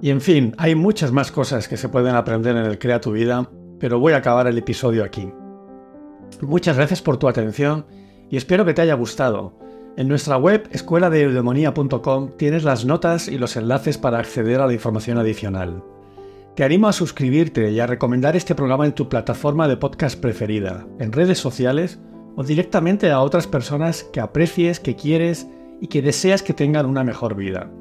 Y 0.04 0.10
en 0.10 0.20
fin, 0.20 0.54
hay 0.58 0.76
muchas 0.76 1.14
más 1.14 1.32
cosas 1.32 1.70
que 1.70 1.78
se 1.78 1.88
pueden 1.88 2.14
aprender 2.14 2.58
en 2.58 2.66
el 2.66 2.78
Crea 2.78 3.00
tu 3.00 3.14
vida, 3.14 3.50
pero 3.80 4.00
voy 4.00 4.12
a 4.12 4.18
acabar 4.18 4.48
el 4.48 4.58
episodio 4.58 5.02
aquí. 5.02 5.32
Muchas 6.42 6.76
gracias 6.76 7.02
por 7.02 7.16
tu 7.16 7.30
atención 7.30 7.86
y 8.30 8.36
espero 8.36 8.66
que 8.66 8.74
te 8.74 8.82
haya 8.82 8.96
gustado. 8.96 9.58
En 9.96 10.10
nuestra 10.10 10.36
web 10.36 10.68
escueladeeudemonía.com 10.72 12.32
tienes 12.36 12.66
las 12.66 12.84
notas 12.84 13.30
y 13.30 13.38
los 13.38 13.56
enlaces 13.56 13.98
para 13.98 14.20
acceder 14.20 14.60
a 14.60 14.68
la 14.68 14.74
información 14.74 15.20
adicional. 15.20 15.82
Te 16.58 16.66
animo 16.66 16.90
a 16.90 16.94
suscribirte 16.94 17.72
y 17.72 17.80
a 17.80 17.88
recomendar 17.88 18.36
este 18.36 18.56
programa 18.56 18.86
en 18.86 18.96
tu 18.96 19.08
plataforma 19.08 19.70
de 19.70 19.78
podcast 19.78 20.20
preferida, 20.20 20.86
en 21.00 21.14
redes 21.14 21.38
sociales 21.38 22.02
o 22.36 22.44
directamente 22.44 23.10
a 23.10 23.22
otras 23.22 23.48
personas 23.48 24.04
que 24.04 24.20
aprecies, 24.20 24.82
que 24.82 24.98
quieres 24.98 25.48
y 25.80 25.88
que 25.88 26.02
deseas 26.02 26.44
que 26.44 26.52
tengan 26.52 26.88
una 26.88 27.06
mejor 27.06 27.36
vida. 27.36 27.72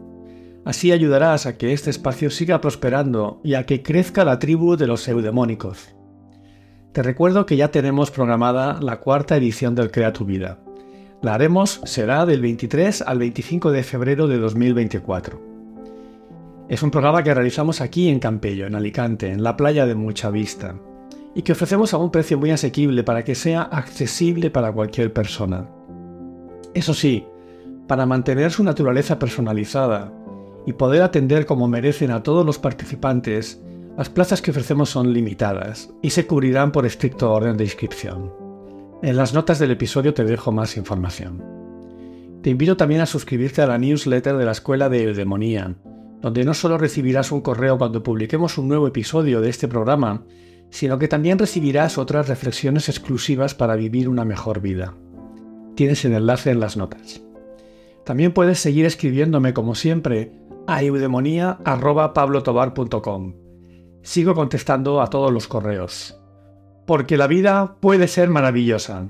Así 0.65 0.93
ayudarás 0.93 1.47
a 1.47 1.59
que 1.59 1.73
este 1.73 1.91
espacio 1.91 2.31
siga 2.31 2.61
prosperando 2.61 3.41
y 3.43 3.55
a 3.55 3.67
que 3.67 3.83
crezca 3.83 4.25
la 4.25 4.39
tribu 4.39 4.77
de 4.77 4.87
los 4.87 5.07
eudemónicos. 5.09 5.95
Te 6.93 7.03
recuerdo 7.03 7.47
que 7.47 7.57
ya 7.57 7.71
tenemos 7.71 8.11
programada 8.11 8.79
la 8.81 9.01
cuarta 9.01 9.37
edición 9.37 9.75
del 9.75 9.91
Crea 9.91 10.13
tu 10.13 10.25
Vida. 10.25 10.59
La 11.21 11.35
haremos 11.35 11.81
será 11.85 12.27
del 12.27 12.43
23 12.43 13.03
al 13.03 13.19
25 13.19 13.73
de 13.73 13.83
febrero 13.83 14.29
de 14.29 14.39
2024. 14.39 15.53
Es 16.69 16.83
un 16.83 16.91
programa 16.91 17.23
que 17.23 17.35
realizamos 17.35 17.81
aquí 17.81 18.09
en 18.09 18.21
Campello, 18.21 18.67
en 18.67 18.75
Alicante, 18.75 19.31
en 19.31 19.43
la 19.43 19.57
playa 19.57 19.85
de 19.85 19.95
Mucha 19.95 20.31
Vista, 20.31 20.77
y 21.35 21.43
que 21.43 21.53
ofrecemos 21.53 21.93
a 21.93 21.99
un 21.99 22.11
precio 22.11 22.39
muy 22.39 22.51
asequible 22.51 23.03
para 23.03 23.25
que 23.25 23.35
sea 23.35 23.63
accesible 23.63 24.51
para 24.51 24.73
cualquier 24.73 25.13
persona. 25.13 25.69
Eso 26.75 26.95
sí, 26.95 27.25
para 27.89 28.07
mantener 28.07 28.53
su 28.53 28.65
naturaleza 28.65 29.19
personalizada, 29.19 30.13
y 30.67 30.75
poder 30.75 31.03
atender 31.03 31.47
como 31.47 31.69
merecen 31.69 32.11
a 32.11 32.23
todos 32.23 32.47
los 32.47 32.59
participantes, 32.59 33.61
las 33.97 34.09
plazas 34.09 34.41
que 34.41 34.51
ofrecemos 34.51 34.91
son 34.91 35.13
limitadas 35.13 35.91
y 36.03 36.11
se 36.11 36.27
cubrirán 36.27 36.73
por 36.73 36.87
estricto 36.87 37.33
orden 37.33 37.57
de 37.57 37.65
inscripción. 37.65 38.33
En 39.03 39.17
las 39.17 39.35
notas 39.35 39.59
del 39.59 39.73
episodio 39.73 40.15
te 40.15 40.25
dejo 40.25 40.53
más 40.53 40.77
información. 40.77 41.43
Te 42.43 42.51
invito 42.51 42.77
también 42.77 43.01
a 43.01 43.07
suscribirte 43.07 43.63
a 43.63 43.67
la 43.67 43.79
newsletter 43.79 44.37
de 44.37 44.45
la 44.45 44.53
Escuela 44.53 44.89
de 44.89 45.05
Eudemonía, 45.05 45.75
donde 46.21 46.45
no 46.45 46.55
solo 46.55 46.79
recibirás 46.79 47.33
un 47.33 47.41
correo 47.41 47.79
cuando 47.79 48.03
publiquemos 48.03 48.59
un 48.59 48.69
nuevo 48.69 48.87
episodio 48.87 49.41
de 49.41 49.51
este 49.51 49.69
programa, 49.69 50.25
sino 50.71 50.99
que 50.99 51.09
también 51.09 51.39
recibirás 51.39 51.99
otras 51.99 52.29
reflexiones 52.29 52.89
exclusivas 52.89 53.55
para 53.55 53.77
vivir 53.77 54.09
una 54.09 54.25
mejor 54.25 54.61
vida. 54.61 54.95
Tienes 55.75 56.05
el 56.05 56.15
enlace 56.15 56.51
en 56.51 56.61
las 56.61 56.77
notas. 56.77 57.23
También 58.05 58.33
puedes 58.33 58.59
seguir 58.59 58.87
escribiéndome 58.87 59.53
como 59.53 59.75
siempre 59.75 60.33
a 60.67 60.83
eudemonía.pablotobar.com. 60.83 63.35
Sigo 64.03 64.35
contestando 64.35 65.01
a 65.01 65.07
todos 65.09 65.33
los 65.33 65.49
correos. 65.49 66.19
Porque 66.87 67.17
la 67.17 67.29
vida 67.29 67.77
puede 67.81 68.09
ser 68.09 68.29
maravillosa. 68.29 69.09